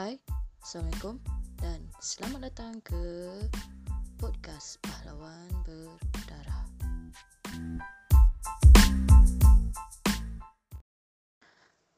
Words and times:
Hai, 0.00 0.16
Assalamualaikum 0.64 1.20
dan 1.60 1.76
selamat 2.00 2.48
datang 2.48 2.80
ke 2.80 3.04
podcast 4.16 4.80
Pahlawan 4.80 5.52
Berdarah. 5.60 6.64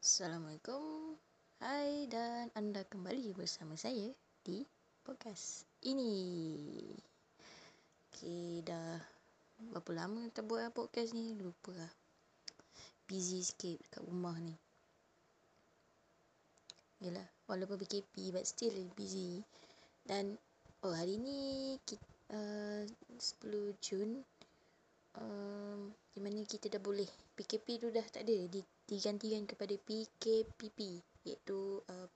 Assalamualaikum. 0.02 1.14
Hai 1.62 2.10
dan 2.10 2.50
anda 2.58 2.82
kembali 2.90 3.38
bersama 3.38 3.78
saya 3.78 4.10
di 4.42 4.66
podcast 5.06 5.70
ini. 5.86 6.90
Okay, 8.10 8.66
dah 8.66 8.98
berapa 9.70 9.90
lama 9.94 10.26
tak 10.34 10.50
buat 10.50 10.74
podcast 10.74 11.14
ni? 11.14 11.38
Lupa 11.38 11.70
lah. 11.70 11.92
Busy 13.06 13.46
sikit 13.46 13.78
kat 13.94 14.02
rumah 14.02 14.34
ni. 14.42 14.58
Yalah, 16.98 17.41
walaupun 17.52 17.76
PKP 17.76 18.32
but 18.32 18.48
still 18.48 18.72
busy. 18.96 19.44
Dan 20.08 20.40
oh 20.80 20.96
hari 20.96 21.20
ni 21.20 21.76
kita, 21.84 22.00
uh, 22.32 22.82
10 22.88 23.76
Jun 23.84 24.24
um, 25.20 25.92
di 26.12 26.20
mana 26.20 26.40
kita 26.48 26.72
dah 26.72 26.80
boleh 26.80 27.08
PKP 27.36 27.80
tu 27.80 27.88
dah 27.92 28.04
tak 28.08 28.24
ada 28.24 28.34
digantikan 28.88 29.44
kepada 29.44 29.76
PKPP 29.76 30.78
iaitu 31.28 31.80
uh, 31.86 32.08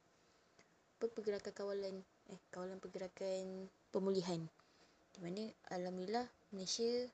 pergerakan 0.97 1.53
kawalan 1.53 1.97
eh 2.33 2.41
kawalan 2.51 2.80
pergerakan 2.80 3.71
pemulihan 3.93 4.41
di 5.15 5.19
mana 5.23 5.43
alhamdulillah 5.71 6.27
Malaysia 6.51 7.07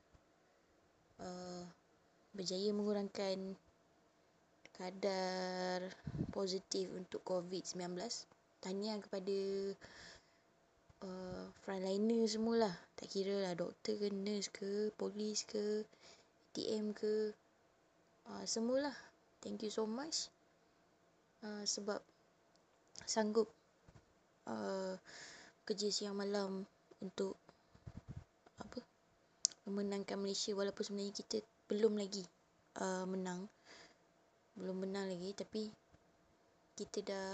uh, 1.21 1.67
berjaya 2.33 2.73
mengurangkan 2.73 3.55
kadar 4.77 5.85
positif 6.33 6.89
untuk 6.97 7.23
COVID-19. 7.23 7.97
Tanya 8.63 8.97
kepada 8.99 9.39
uh, 11.05 11.45
frontliner 11.63 12.25
semualah. 12.25 12.75
Tak 12.97 13.09
kira 13.13 13.45
lah 13.45 13.55
doktor 13.55 14.01
ke, 14.01 14.09
nurse 14.09 14.49
ke, 14.49 14.91
polis 14.97 15.45
ke, 15.45 15.85
ATM 16.53 16.93
ke. 16.97 17.33
Uh, 18.29 18.45
semualah. 18.45 18.95
Thank 19.41 19.67
you 19.67 19.73
so 19.73 19.89
much. 19.89 20.31
Uh, 21.43 21.67
sebab 21.67 21.99
sanggup 23.03 23.51
uh, 24.47 24.95
kerja 25.67 25.89
siang 25.91 26.15
malam 26.15 26.63
untuk 27.03 27.35
apa 28.63 28.79
memenangkan 29.67 30.19
Malaysia 30.23 30.55
walaupun 30.55 30.87
sebenarnya 30.87 31.19
kita 31.19 31.43
belum 31.67 31.99
lagi 31.99 32.23
uh, 32.79 33.03
menang 33.11 33.51
belum 34.57 34.85
menang 34.85 35.09
lagi 35.09 35.33
tapi 35.33 35.73
kita 36.77 36.99
dah 37.05 37.29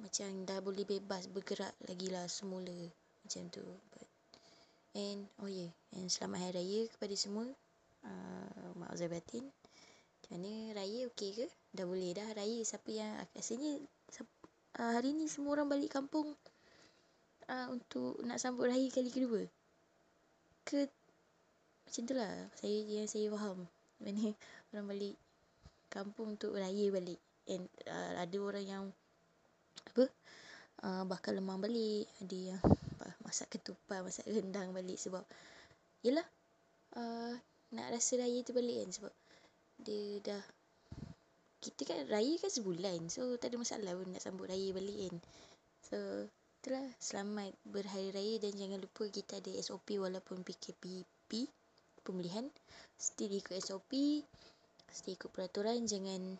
macam 0.00 0.48
dah 0.48 0.58
boleh 0.64 0.88
bebas 0.88 1.28
bergerak 1.28 1.76
lagi 1.84 2.08
lah 2.08 2.24
semula 2.28 2.72
macam 3.24 3.42
tu. 3.52 3.64
But, 3.92 4.08
and 4.96 5.28
oh 5.44 5.48
yeah 5.48 5.72
and 5.92 6.08
selamat 6.08 6.48
hari 6.48 6.54
raya 6.60 6.80
kepada 6.88 7.14
semua. 7.16 7.46
Uh, 8.02 8.72
mak 8.80 8.96
Zai 8.96 9.12
Batin. 9.12 9.44
Macam 9.44 10.30
mana 10.40 10.52
raya 10.80 11.06
okey 11.12 11.30
ke? 11.36 11.46
Dah 11.76 11.84
boleh 11.84 12.16
dah 12.16 12.28
raya 12.32 12.60
siapa 12.64 12.88
yang 12.88 13.12
rasanya 13.36 13.78
uh, 14.80 14.92
hari 14.96 15.12
ni 15.12 15.28
semua 15.28 15.60
orang 15.60 15.68
balik 15.68 15.92
kampung 15.92 16.32
uh, 17.52 17.66
untuk 17.68 18.16
nak 18.24 18.40
sambut 18.40 18.68
raya 18.68 18.88
kali 18.88 19.12
kedua. 19.12 19.44
Ke 20.64 20.88
macam 21.84 22.02
tu 22.08 22.14
lah 22.16 22.32
saya 22.56 22.76
yang 22.88 23.08
saya 23.08 23.28
faham. 23.32 23.68
Mana 24.00 24.32
orang 24.72 24.86
balik 24.88 25.16
kampung 25.92 26.40
untuk 26.40 26.56
raya 26.56 26.88
balik. 26.88 27.20
And 27.44 27.68
uh, 27.84 28.24
ada 28.24 28.36
orang 28.40 28.64
yang 28.64 28.84
apa 29.92 30.08
uh, 30.88 31.04
bakal 31.04 31.36
lemang 31.36 31.60
balik. 31.60 32.08
Ada 32.24 32.56
yang 32.56 32.62
uh, 33.04 33.14
masak 33.28 33.52
ketupat 33.52 34.00
masak 34.00 34.24
rendang 34.24 34.72
balik 34.72 34.96
sebab 34.96 35.20
yelah 36.00 36.24
uh, 36.96 37.36
nak 37.76 37.86
rasa 37.92 38.16
raya 38.16 38.40
tu 38.40 38.56
balik 38.56 38.80
kan 38.80 38.90
sebab 38.90 39.12
dia 39.82 40.18
dah 40.24 40.42
kita 41.60 41.84
kan 41.84 42.08
raya 42.08 42.40
kan 42.40 42.48
sebulan. 42.48 43.12
So 43.12 43.36
tak 43.36 43.52
ada 43.52 43.60
masalah 43.60 43.92
pun 43.92 44.08
nak 44.08 44.24
sambut 44.24 44.48
raya 44.48 44.72
balik 44.72 44.96
kan. 44.96 45.14
So 45.84 45.98
itulah. 46.64 46.88
Selamat 46.96 47.52
berhari 47.68 48.08
raya 48.16 48.34
dan 48.40 48.56
jangan 48.56 48.80
lupa 48.80 49.04
kita 49.12 49.44
ada 49.44 49.52
SOP 49.60 50.00
walaupun 50.00 50.40
PKPP 50.40 51.52
pemulihan 52.02 52.46
still 52.98 53.30
ikut 53.30 53.54
SOP 53.62 54.22
stay 54.92 55.16
ikut 55.16 55.32
peraturan 55.32 55.88
jangan 55.88 56.36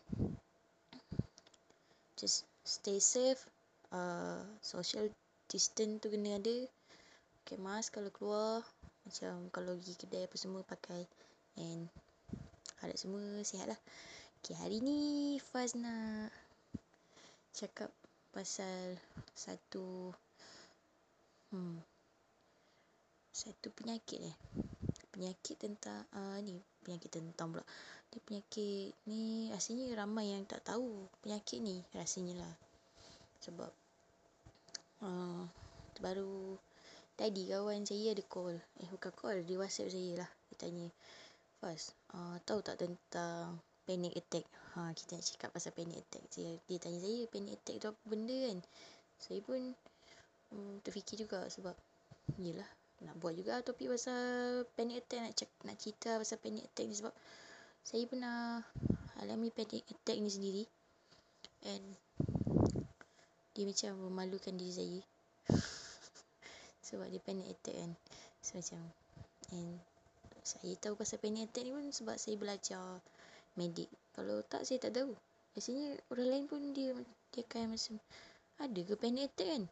just 2.13 2.45
stay 2.63 3.01
safe. 3.01 3.41
Uh, 3.93 4.41
social 4.61 5.09
distance 5.49 6.01
tu 6.01 6.07
kena 6.13 6.39
ada. 6.39 6.57
Pakai 7.43 7.57
mask 7.59 7.97
kalau 7.99 8.13
keluar. 8.13 8.61
Macam 9.03 9.51
kalau 9.51 9.75
pergi 9.75 9.99
kedai 9.99 10.29
apa 10.29 10.37
semua 10.39 10.61
pakai. 10.63 11.03
And 11.59 11.91
harap 12.79 12.95
semua 12.95 13.21
sihat 13.43 13.67
lah. 13.73 13.79
Okay, 14.39 14.55
hari 14.59 14.79
ni 14.79 14.99
Faz 15.39 15.75
nak 15.75 16.31
cakap 17.53 17.91
pasal 18.33 18.97
satu 19.37 20.09
hmm, 21.53 21.77
satu 23.29 23.69
penyakit 23.71 24.25
eh 24.25 24.35
penyakit 25.13 25.61
tentang 25.61 26.01
uh, 26.17 26.41
ni 26.41 26.57
penyakit 26.81 27.13
tentang 27.13 27.53
pula. 27.53 27.65
Dia 28.09 28.19
penyakit 28.25 28.97
ni 29.05 29.53
rasanya 29.53 29.93
ramai 29.93 30.33
yang 30.33 30.43
tak 30.49 30.65
tahu 30.65 31.05
penyakit 31.21 31.61
ni 31.61 31.85
rasanya 31.93 32.41
lah. 32.41 32.53
Sebab 33.45 33.71
uh, 35.05 35.45
baru 36.01 36.57
tadi 37.13 37.45
kawan 37.53 37.85
saya 37.85 38.17
ada 38.17 38.23
call. 38.25 38.57
Eh 38.81 38.89
bukan 38.89 39.13
call 39.13 39.37
di 39.45 39.53
whatsapp 39.53 39.93
saya 39.93 40.25
lah 40.25 40.29
dia 40.49 40.57
tanya. 40.57 40.89
Faz 41.61 41.93
uh, 42.17 42.41
tahu 42.41 42.65
tak 42.65 42.81
tentang 42.81 43.61
panic 43.85 44.17
attack? 44.17 44.49
Ha, 44.73 44.89
kita 44.97 45.21
nak 45.21 45.25
cakap 45.29 45.49
pasal 45.53 45.71
panic 45.77 46.01
attack. 46.01 46.25
Dia, 46.33 46.57
dia 46.65 46.77
tanya 46.81 46.99
saya 47.05 47.29
panic 47.29 47.61
attack 47.61 47.77
tu 47.77 47.87
apa 47.93 48.01
benda 48.09 48.37
kan? 48.49 48.57
Saya 49.21 49.39
pun 49.45 49.61
um, 50.49 50.81
terfikir 50.81 51.21
juga 51.21 51.45
sebab 51.45 51.77
yelah 52.41 52.67
nak 53.03 53.19
buat 53.19 53.35
juga 53.35 53.59
topik 53.59 53.91
pasal 53.91 54.63
panic 54.73 55.03
attack 55.03 55.19
nak, 55.21 55.33
cek, 55.35 55.49
nak 55.67 55.75
cerita 55.75 56.09
pasal 56.15 56.37
panic 56.39 56.63
attack 56.71 56.85
ni 56.87 56.95
sebab 56.95 57.13
saya 57.83 58.07
pernah 58.07 58.63
alami 59.19 59.51
panic 59.51 59.83
attack 59.91 60.17
ni 60.23 60.31
sendiri. 60.31 60.63
And 61.67 61.83
dia 63.53 63.63
macam 63.67 63.91
memalukan 64.07 64.55
diri 64.55 64.73
saya. 64.73 64.99
Sebab 66.87 67.07
dia 67.11 67.21
panic 67.23 67.47
attack 67.51 67.75
kan. 67.75 67.91
So 68.39 68.59
macam 68.59 68.81
and 69.51 69.79
saya 70.43 70.75
tahu 70.79 70.99
pasal 70.99 71.19
panic 71.19 71.51
attack 71.51 71.63
ni 71.67 71.71
pun 71.71 71.87
sebab 71.91 72.15
saya 72.19 72.35
belajar 72.35 72.99
medik. 73.55 73.87
Kalau 74.15 74.43
tak 74.47 74.67
saya 74.67 74.79
tak 74.79 74.95
tahu. 74.95 75.15
Biasanya 75.55 75.99
orang 76.11 76.27
lain 76.31 76.45
pun 76.49 76.61
dia 76.75 76.91
dia 77.31 77.43
akan 77.47 77.75
macam 77.77 77.95
ada 78.59 78.79
ke 78.83 78.93
panic 78.99 79.31
attack 79.31 79.47
kan? 79.55 79.63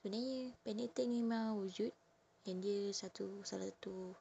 Sebenarnya 0.00 0.52
panic 0.64 0.84
attack 0.92 1.06
ni 1.08 1.20
memang 1.20 1.60
wujud 1.60 1.92
and 2.48 2.64
dia 2.64 2.90
satu 2.96 3.44
salah 3.44 3.68
satu 3.68 4.16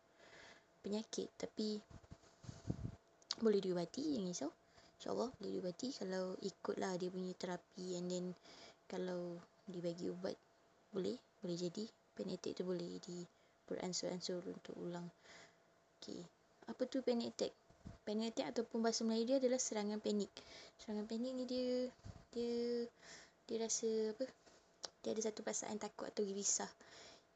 penyakit. 0.83 1.31
Tapi 1.39 1.79
boleh 3.39 3.59
diubati 3.63 4.17
jangan 4.17 4.29
risau 4.29 4.51
insyaallah 4.97 5.29
boleh 5.37 5.51
diubati 5.53 5.87
kalau 5.93 6.35
ikutlah 6.43 6.93
dia 6.99 7.09
punya 7.09 7.31
terapi. 7.39 7.97
And 7.97 8.07
then 8.11 8.25
kalau 8.91 9.39
dibagi 9.65 10.11
ubat 10.11 10.35
boleh 10.91 11.15
boleh 11.41 11.57
jadi. 11.57 11.87
Panic 12.17 12.49
tu 12.57 12.65
boleh 12.65 12.97
di 12.97 13.21
beransur-ansur 13.69 14.41
untuk 14.49 14.73
ulang. 14.81 15.05
Okey 16.01 16.25
apa 16.67 16.83
tu 16.83 16.99
panic 16.99 17.31
attack 17.31 17.53
panic 18.03 18.35
attack 18.35 18.51
ataupun 18.55 18.83
bahasa 18.83 19.07
Melayu 19.07 19.23
dia 19.23 19.37
adalah 19.39 19.59
serangan 19.59 19.99
panik. 20.03 20.31
Serangan 20.83 21.07
panik 21.07 21.31
ni 21.31 21.43
dia 21.47 21.67
dia 22.35 22.53
dia 23.47 23.57
rasa 23.63 23.87
apa? 24.11 24.25
Dia 25.05 25.15
ada 25.15 25.21
satu 25.23 25.39
perasaan 25.45 25.79
takut 25.79 26.11
atau 26.11 26.25
risau 26.27 26.67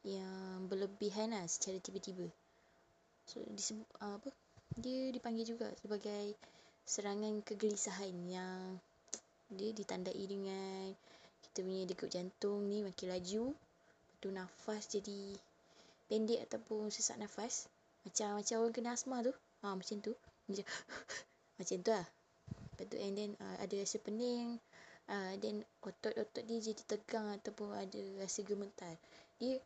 yang 0.01 0.65
berlebihan 0.65 1.33
lah 1.33 1.45
secara 1.45 1.77
tiba-tiba. 1.77 2.25
So 3.29 3.41
disebut 3.53 3.85
uh, 4.01 4.17
apa 4.17 4.29
dia 4.79 5.11
dipanggil 5.13 5.45
juga 5.45 5.69
sebagai 5.77 6.33
serangan 6.87 7.43
kegelisahan 7.45 8.15
yang 8.25 8.81
dia 9.51 9.75
ditandai 9.75 10.23
dengan 10.25 10.95
kita 11.43 11.61
punya 11.61 11.83
degup 11.83 12.09
jantung 12.09 12.65
ni 12.71 12.81
makin 12.81 13.11
laju 13.11 13.51
tu 14.21 14.27
nafas 14.31 14.87
jadi 14.87 15.35
pendek 16.07 16.47
ataupun 16.49 16.89
sesak 16.91 17.19
nafas. 17.19 17.67
Macam 18.07 18.41
macam 18.41 18.55
orang 18.61 18.73
kena 18.73 18.91
asma 18.95 19.21
tu. 19.21 19.33
Ha, 19.61 19.77
macam 19.77 19.97
tu. 20.01 20.13
Macam 20.49 20.65
macam 21.59 21.77
tu 21.83 21.91
lah. 21.91 22.07
Lepas 22.73 22.85
tu 22.89 22.97
and 22.97 23.13
then 23.13 23.31
uh, 23.37 23.55
ada 23.61 23.75
rasa 23.77 23.97
pening 24.01 24.57
uh, 25.11 25.33
then 25.39 25.63
otot-otot 25.83 26.43
dia 26.47 26.57
jadi 26.63 26.81
tegang 26.87 27.27
ataupun 27.35 27.75
ada 27.75 28.01
rasa 28.19 28.43
gemetar. 28.47 28.95
Dia 29.37 29.57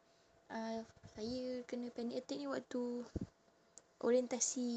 uh, 0.51 0.81
saya 1.15 1.63
kena 1.65 1.89
panic 1.95 2.21
attack 2.21 2.37
ni 2.37 2.47
waktu 2.49 2.83
orientasi 4.03 4.69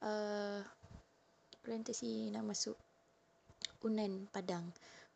uh, 0.00 0.60
orientasi 1.64 2.32
nak 2.32 2.44
masuk 2.48 2.76
Unan 3.84 4.32
Padang. 4.32 4.64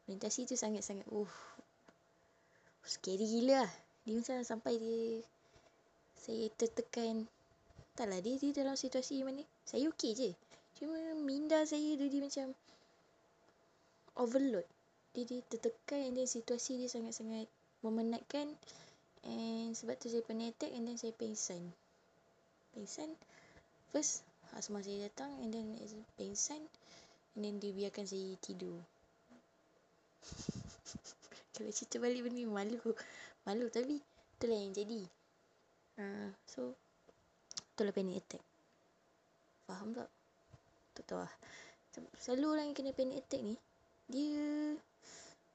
Orientasi 0.04 0.44
tu 0.44 0.52
sangat-sangat 0.52 1.08
uh 1.08 1.32
scary 2.84 3.24
gila 3.24 3.64
lah. 3.64 3.72
Dia 4.04 4.12
macam 4.16 4.36
sampai 4.44 4.76
dia 4.76 5.24
saya 6.16 6.52
tertekan. 6.52 7.24
Entahlah 7.96 8.20
dia, 8.20 8.36
dia 8.38 8.54
dalam 8.54 8.78
situasi 8.78 9.24
mana 9.24 9.42
Saya 9.64 9.88
okey 9.90 10.12
je. 10.14 10.30
Cuma 10.78 10.94
minda 11.18 11.64
saya 11.64 11.96
dia, 11.96 12.06
dia 12.12 12.22
macam 12.22 12.52
Overload. 14.20 14.68
Dia, 15.16 15.24
dia 15.24 15.40
tertekan 15.48 16.12
then 16.12 16.28
situasi 16.28 16.76
dia 16.76 16.92
sangat-sangat 16.92 17.48
Memenatkan 17.80 18.52
And 19.26 19.74
sebab 19.74 19.98
tu 19.98 20.10
saya 20.12 20.22
pernah 20.22 20.46
attack 20.46 20.70
and 20.70 20.86
then 20.86 20.98
saya 20.98 21.14
pengsan 21.14 21.74
Pengsan 22.74 23.10
First 23.90 24.22
Asma 24.54 24.80
saya 24.80 25.10
datang 25.10 25.30
and 25.42 25.50
then 25.50 25.74
pengsan 26.14 26.62
And 27.36 27.42
then 27.46 27.62
dia 27.62 27.70
biarkan 27.70 28.02
saya 28.02 28.34
tidur. 28.42 28.82
Kalau 31.54 31.70
cerita 31.70 32.02
balik 32.02 32.26
benda 32.26 32.42
ni 32.42 32.50
malu. 32.50 32.82
Malu 33.46 33.70
tapi 33.70 34.02
Itulah 34.38 34.58
yang 34.58 34.74
jadi. 34.74 35.02
Uh, 35.98 36.30
So 36.46 36.74
Itulah 37.74 37.94
panic 37.94 38.26
attack. 38.26 38.42
Faham 39.70 39.94
tak? 39.94 40.10
Tak 40.98 41.04
tahu 41.06 41.20
lah. 41.22 41.34
Selalu 42.18 42.46
orang 42.46 42.64
yang 42.70 42.76
kena 42.78 42.94
panic 42.94 43.22
attack 43.22 43.42
ni 43.42 43.54
Dia 44.06 44.38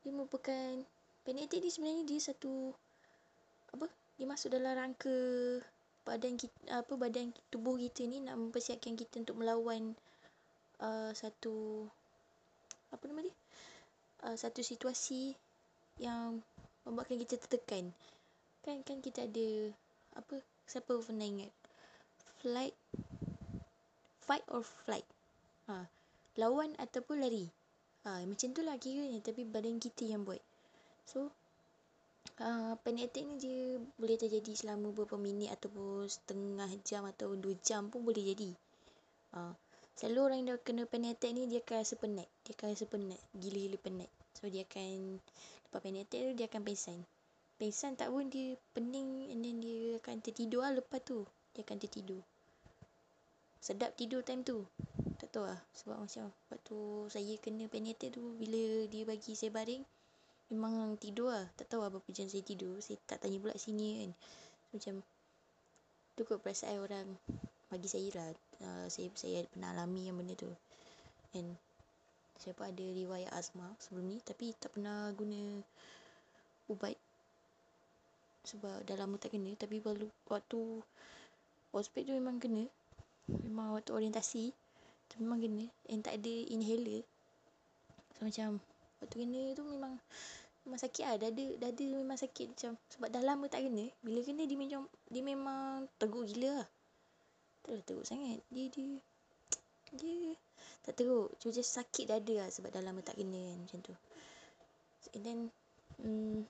Dia 0.03 0.11
merupakan 0.11 0.83
Panic 1.23 1.47
attack 1.47 1.63
ni 1.63 1.71
sebenarnya 1.71 2.03
dia 2.03 2.19
satu 2.19 2.75
Apa? 3.73 3.89
Dia 4.15 4.25
masuk 4.29 4.53
dalam 4.53 4.77
rangka 4.77 5.17
Badan 6.03 6.37
kita 6.37 6.55
Apa 6.71 6.93
badan 6.95 7.33
tubuh 7.49 7.75
kita 7.75 8.05
ni 8.05 8.21
Nak 8.21 8.35
mempersiapkan 8.37 8.93
kita 8.95 9.23
untuk 9.23 9.41
melawan 9.41 9.97
uh, 10.79 11.11
Satu 11.11 11.87
Apa 12.93 13.03
nama 13.09 13.25
dia? 13.25 13.35
Uh, 14.23 14.37
satu 14.37 14.63
situasi 14.63 15.35
Yang 15.97 16.45
Membuatkan 16.85 17.17
kita 17.19 17.35
tertekan 17.41 17.91
Kan 18.61 18.85
kan 18.85 19.01
kita 19.01 19.25
ada 19.25 19.73
Apa 20.15 20.39
Siapa 20.69 20.95
pernah 21.01 21.27
ingat 21.27 21.51
flight 22.43 22.75
fight 24.19 24.43
or 24.51 24.67
flight 24.67 25.07
ha 25.71 25.87
lawan 26.35 26.75
ataupun 26.75 27.23
lari 27.23 27.47
ha 28.03 28.19
macam 28.27 28.51
tu 28.51 28.59
lah 28.59 28.75
kiranya 28.75 29.23
tapi 29.23 29.47
badan 29.47 29.79
kita 29.79 30.03
yang 30.03 30.27
buat 30.27 30.43
so 31.07 31.31
uh, 32.41 32.73
panic 32.81 33.11
attack 33.13 33.25
ni 33.29 33.35
dia 33.37 33.59
boleh 33.99 34.17
terjadi 34.17 34.53
selama 34.57 34.89
beberapa 34.89 35.19
minit 35.19 35.53
ataupun 35.53 36.09
setengah 36.09 36.71
jam 36.81 37.05
atau 37.05 37.37
dua 37.37 37.53
jam 37.61 37.91
pun 37.93 38.01
boleh 38.01 38.33
jadi. 38.33 38.49
Uh, 39.33 39.53
selalu 39.93 40.19
orang 40.21 40.37
yang 40.41 40.47
dah 40.55 40.59
kena 40.65 40.83
panic 40.89 41.19
attack 41.19 41.31
ni 41.37 41.45
dia 41.45 41.59
akan 41.61 41.75
rasa 41.83 41.95
penat. 41.99 42.27
Dia 42.45 42.51
akan 42.57 42.67
rasa 42.73 42.85
penat 42.89 43.21
gila-gila 43.37 43.77
penat. 43.77 44.09
So 44.33 44.49
dia 44.49 44.65
akan 44.65 45.21
lepas 45.69 45.79
panic 45.83 46.01
attack 46.09 46.21
tu 46.25 46.31
dia 46.33 46.45
akan 46.49 46.61
pengsan. 46.65 46.99
Pengsan 47.61 47.91
tak 47.93 48.09
pun 48.09 48.25
dia 48.33 48.57
pening 48.73 49.29
and 49.29 49.41
then 49.45 49.61
dia 49.61 50.01
akan 50.01 50.15
tertidur 50.23 50.65
lah 50.65 50.73
lepas 50.73 51.01
tu. 51.05 51.25
Dia 51.53 51.61
akan 51.61 51.77
tertidur. 51.77 52.21
Sedap 53.61 53.93
tidur 53.93 54.25
time 54.25 54.41
tu. 54.41 54.65
Tak 55.21 55.29
tahu 55.29 55.45
lah 55.47 55.61
sebab 55.71 56.03
macam 56.03 56.33
waktu 56.49 56.77
saya 57.13 57.33
kena 57.39 57.69
panic 57.69 57.95
attack 57.95 58.17
tu 58.17 58.35
bila 58.35 58.89
dia 58.89 59.05
bagi 59.05 59.37
saya 59.37 59.53
baring 59.53 59.85
memang 60.53 60.95
tidur 61.01 61.33
lah. 61.33 61.49
Tak 61.57 61.73
tahu 61.73 61.81
lah 61.81 61.89
berapa 61.89 62.09
jam 62.13 62.29
saya 62.29 62.45
tidur. 62.45 62.77
Saya 62.77 63.01
tak 63.09 63.25
tanya 63.25 63.41
pula 63.41 63.57
sini 63.57 64.05
kan. 64.05 64.11
Macam 64.69 64.93
tu 66.13 66.21
kot 66.23 66.39
perasaan 66.39 66.77
orang. 66.77 67.07
Bagi 67.73 67.89
saya 67.89 68.09
lah 68.13 68.29
uh, 68.61 68.85
saya 68.85 69.09
saya 69.17 69.49
pernah 69.49 69.73
alami 69.73 70.05
yang 70.05 70.21
benda 70.21 70.37
tu. 70.37 70.53
And 71.33 71.57
saya 72.37 72.53
pun 72.53 72.69
ada 72.69 72.85
riwayat 72.85 73.33
asma 73.33 73.73
sebelum 73.81 74.13
ni 74.13 74.17
tapi 74.21 74.53
tak 74.59 74.75
pernah 74.75 75.09
guna 75.15 75.63
ubat 76.69 76.93
sebab 78.43 78.83
dah 78.83 78.97
lama 78.99 79.15
tak 79.17 79.33
kena. 79.33 79.55
Tapi 79.57 79.81
baru 79.81 80.05
waktu 80.29 80.83
ospek 81.73 82.05
tu 82.05 82.13
memang 82.13 82.37
kena. 82.37 82.69
Memang 83.25 83.73
waktu 83.73 83.95
orientasi 83.95 84.51
tu 85.09 85.15
memang 85.23 85.41
kena. 85.41 85.65
And 85.89 86.03
tak 86.03 86.21
ada 86.21 86.33
inhaler. 86.51 87.01
So 88.19 88.27
macam 88.27 88.61
waktu 89.01 89.15
kena 89.25 89.41
tu 89.57 89.63
memang 89.65 89.97
memang 90.63 90.79
sakit 90.79 91.03
lah 91.03 91.17
dada 91.19 91.45
dada 91.59 91.87
memang 91.91 92.15
sakit 92.15 92.55
macam 92.55 92.71
sebab 92.87 93.07
dah 93.11 93.23
lama 93.23 93.45
tak 93.51 93.67
kena 93.67 93.91
bila 93.99 94.19
kena 94.23 94.47
dia 94.47 94.55
macam 94.55 94.87
dia 95.11 95.21
memang 95.23 95.87
teruk 95.99 96.23
gila 96.31 96.63
lah. 96.63 96.69
Tak 97.63 97.71
lah 97.75 97.83
teruk 97.83 98.05
sangat 98.07 98.39
dia 98.47 98.71
dia 98.71 98.99
dia 99.93 100.33
tak 100.83 100.99
teruk 100.99 101.35
cuma 101.39 101.51
just 101.51 101.71
sakit 101.75 102.09
dada 102.09 102.33
lah 102.43 102.49
sebab 102.49 102.71
dah 102.71 102.83
lama 102.83 102.99
tak 103.03 103.19
kena 103.19 103.39
kan 103.39 103.57
macam 103.59 103.79
tu. 103.83 103.93
And 105.13 105.23
then 105.23 105.39
hmm, 105.99 106.47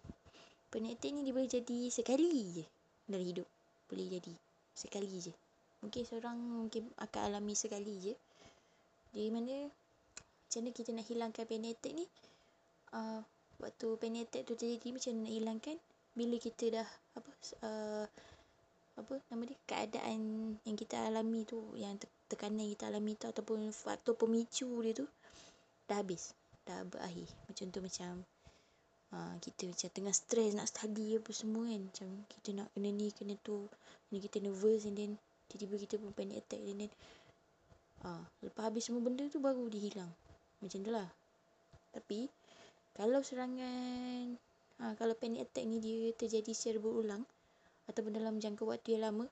penyakit 0.70 1.10
ni 1.10 1.26
dia 1.26 1.34
boleh 1.34 1.50
jadi 1.50 1.80
sekali 1.90 2.62
je 2.62 2.66
dalam 3.10 3.26
hidup 3.26 3.48
boleh 3.90 4.08
jadi 4.10 4.34
sekali 4.74 5.22
je. 5.22 5.34
Mungkin 5.84 6.02
seorang 6.08 6.38
mungkin 6.38 6.90
akan 6.98 7.22
alami 7.30 7.54
sekali 7.54 7.94
je. 8.00 8.14
Di 9.14 9.30
mana 9.30 9.70
macam 9.70 10.60
mana 10.64 10.70
kita 10.74 10.90
nak 10.94 11.06
hilangkan 11.10 11.46
attack 11.50 11.94
ni? 11.98 12.06
Uh, 12.94 13.26
waktu 13.62 13.88
panic 14.00 14.30
attack 14.30 14.50
tu 14.50 14.54
terjadi 14.58 14.90
macam 14.94 15.12
nak 15.22 15.34
hilangkan 15.34 15.78
bila 16.14 16.36
kita 16.38 16.66
dah 16.70 16.88
apa 17.18 17.30
uh, 17.66 18.06
apa 18.94 19.14
nama 19.34 19.42
dia? 19.50 19.58
Keadaan 19.66 20.20
yang 20.62 20.78
kita 20.78 21.10
alami 21.10 21.42
tu 21.50 21.58
yang 21.74 21.98
tekanan 22.30 22.70
yang 22.70 22.72
kita 22.78 22.94
alami 22.94 23.18
tu 23.18 23.26
ataupun 23.26 23.74
faktor 23.74 24.14
pemicu 24.14 24.70
dia 24.86 24.94
tu 24.94 25.06
dah 25.90 25.98
habis. 25.98 26.38
Dah 26.64 26.86
berakhir. 26.86 27.26
Macam 27.50 27.66
tu 27.74 27.80
macam 27.82 28.12
uh, 29.18 29.36
kita 29.42 29.74
macam 29.74 29.90
tengah 29.90 30.14
stres 30.14 30.54
nak 30.54 30.70
study 30.70 31.18
apa 31.18 31.32
semua 31.34 31.66
kan? 31.66 31.82
Macam 31.90 32.08
kita 32.30 32.50
nak 32.54 32.68
kena 32.78 32.90
ni 32.94 33.08
kena 33.10 33.34
tu 33.42 33.66
ni 34.14 34.22
kita 34.22 34.38
nervous 34.38 34.86
and 34.86 34.96
then 34.98 35.12
tiba-tiba 35.50 35.76
kita 35.82 35.96
pun 35.98 36.14
panic 36.14 36.46
attack 36.46 36.62
and 36.62 36.86
then 36.86 36.92
ah 38.06 38.22
lepas 38.46 38.70
habis 38.70 38.86
semua 38.86 39.02
benda 39.02 39.26
tu 39.34 39.42
baru 39.42 39.66
dia 39.74 39.82
hilang. 39.90 40.12
Macam 40.62 40.80
tu 40.86 40.94
lah. 40.94 41.10
Tapi 41.90 42.30
kalau 42.94 43.26
serangan 43.26 44.38
ha, 44.82 44.94
kalau 44.98 45.14
panic 45.18 45.50
attack 45.50 45.66
ni 45.66 45.78
dia 45.82 46.14
terjadi 46.14 46.52
secara 46.54 46.78
berulang 46.82 47.24
ataupun 47.90 48.16
dalam 48.16 48.40
jangka 48.40 48.64
waktu 48.64 48.98
yang 48.98 49.10
lama 49.10 49.26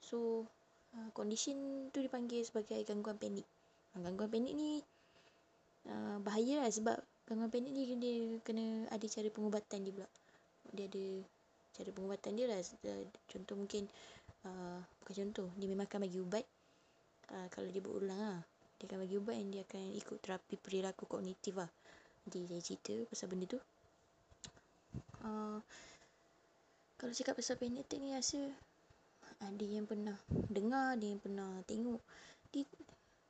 so 0.00 0.44
ha, 0.92 1.08
condition 1.16 1.88
tu 1.92 2.04
dipanggil 2.04 2.44
sebagai 2.44 2.84
gangguan 2.84 3.16
panik 3.16 3.48
ha, 3.92 4.00
gangguan 4.04 4.30
panik 4.30 4.52
ni 4.52 4.84
uh, 5.88 6.18
bahaya 6.22 6.62
lah 6.62 6.70
sebab 6.70 6.96
gangguan 7.28 7.50
panik 7.52 7.72
ni 7.72 7.82
dia 7.96 8.16
kena 8.44 8.88
ada 8.88 9.06
cara 9.08 9.28
pengubatan 9.32 9.78
dia 9.84 9.92
pula. 9.92 10.08
Dia 10.72 10.84
ada 10.88 11.04
cara 11.76 11.90
pengubatan 11.92 12.32
dia 12.36 12.46
lah. 12.48 12.60
Contoh 13.28 13.54
mungkin 13.56 13.82
uh, 14.48 14.80
bukan 15.02 15.14
contoh 15.28 15.48
dia 15.56 15.68
memang 15.68 15.88
akan 15.88 16.08
bagi 16.08 16.18
ubat. 16.20 16.44
Uh, 17.28 17.48
kalau 17.52 17.68
dia 17.68 17.84
berulang 17.84 18.16
lah 18.16 18.40
dia 18.80 18.86
akan 18.88 18.98
bagi 19.04 19.16
ubat 19.20 19.36
dan 19.36 19.48
dia 19.52 19.62
akan 19.68 19.84
ikut 19.98 20.16
terapi 20.22 20.54
perilaku 20.56 21.04
kognitif 21.04 21.58
lah 21.58 21.68
nanti 22.28 22.44
saya 22.44 22.60
cerita 22.60 22.92
pasal 23.08 23.32
benda 23.32 23.48
tu. 23.48 23.60
Uh, 25.24 25.64
kalau 27.00 27.12
cakap 27.16 27.40
pasal 27.40 27.56
attack 27.56 27.96
ni 28.04 28.12
rasa 28.12 28.52
ada 29.40 29.64
yang 29.64 29.88
pernah 29.88 30.20
dengar 30.52 30.92
ada 30.92 31.08
yang 31.08 31.16
pernah 31.24 31.64
tengok. 31.64 32.04
Dia, 32.52 32.68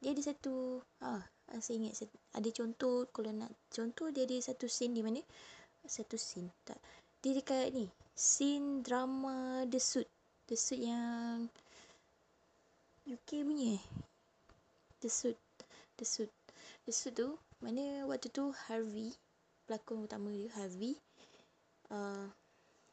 dia 0.03 0.11
ada 0.19 0.23
satu 0.27 0.83
ah 0.99 1.23
saya 1.63 1.79
ingat 1.79 2.11
ada 2.35 2.49
contoh 2.51 3.07
kalau 3.15 3.31
nak 3.31 3.55
contoh 3.71 4.11
dia 4.11 4.27
ada 4.27 4.35
satu 4.43 4.67
scene 4.67 4.99
di 4.99 5.03
mana 5.07 5.23
satu 5.87 6.19
scene 6.19 6.51
tak. 6.67 6.83
Dia 7.23 7.39
dekat 7.39 7.71
ni 7.71 7.87
scene 8.19 8.83
drama 8.83 9.63
The 9.71 9.79
Suit. 9.79 10.11
The 10.51 10.59
Suit 10.59 10.83
yang 10.83 11.47
UK 13.07 13.47
punya. 13.47 13.79
Eh 13.79 13.83
The 14.99 15.07
Suit 15.07 15.39
The 15.95 16.03
Suit. 16.03 16.35
The 16.83 16.91
Suit 16.91 17.15
tu 17.15 17.39
mana 17.59 18.07
waktu 18.07 18.31
tu 18.31 18.55
Harvey 18.71 19.15
pelakon 19.67 20.07
utama 20.07 20.31
dia 20.31 20.49
Harvey 20.55 20.97
uh, 21.91 22.31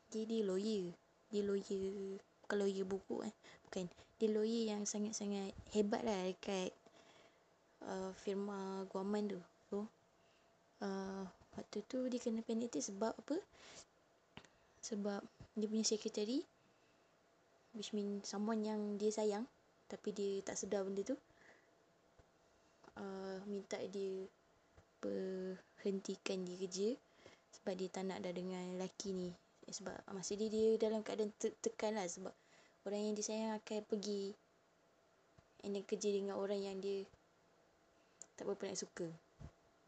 dia 0.09 0.23
dia 0.25 0.41
lawyer. 0.45 0.93
Dia 1.29 1.41
lawyer 1.45 2.19
bukan 2.45 2.57
lawyer 2.57 2.85
buku 2.85 3.15
eh 3.25 3.33
bukan. 3.69 3.85
Dia 4.17 4.29
lawyer 4.31 4.63
yang 4.75 4.83
sangat-sangat 4.87 5.51
hebat 5.75 6.01
lah 6.01 6.29
dekat 6.29 6.71
uh, 7.85 8.11
firma 8.17 8.83
guaman 8.89 9.29
tu. 9.31 9.39
So 9.69 9.87
uh, 10.81 11.23
waktu 11.55 11.79
tu 11.85 12.09
dia 12.09 12.21
kena 12.21 12.41
penalty 12.41 12.81
sebab 12.81 13.13
apa? 13.13 13.37
Sebab 14.81 15.21
dia 15.55 15.67
punya 15.71 15.85
secretary 15.87 16.43
which 17.75 17.91
mean 17.91 18.23
someone 18.23 18.63
yang 18.63 18.95
dia 18.95 19.11
sayang 19.11 19.43
tapi 19.91 20.15
dia 20.15 20.41
tak 20.41 20.55
sedar 20.55 20.87
benda 20.87 21.03
tu 21.03 21.15
uh, 22.97 23.37
minta 23.45 23.77
dia 23.91 24.25
berhentikan 25.03 26.43
dia 26.43 26.55
kerja 26.59 26.89
sebab 27.55 27.73
dia 27.79 27.87
tak 27.87 28.07
nak 28.07 28.19
dah 28.21 28.33
dengan 28.35 28.61
lelaki 28.75 29.15
ni. 29.15 29.29
Sebab 29.65 29.95
masa 30.13 30.37
dia 30.37 30.51
dia 30.51 30.77
dalam 30.77 31.01
keadaan 31.01 31.33
tekan 31.39 31.97
lah 31.97 32.05
sebab 32.05 32.33
orang 32.85 33.01
yang 33.09 33.13
dia 33.17 33.25
sayang 33.25 33.57
akan 33.57 33.81
pergi 33.89 34.37
and 35.65 35.73
then 35.73 35.81
kerja 35.81 36.13
dengan 36.13 36.37
orang 36.37 36.61
yang 36.61 36.77
dia 36.77 37.01
tak 38.37 38.45
berapa 38.45 38.69
nak 38.69 38.77
suka. 38.77 39.07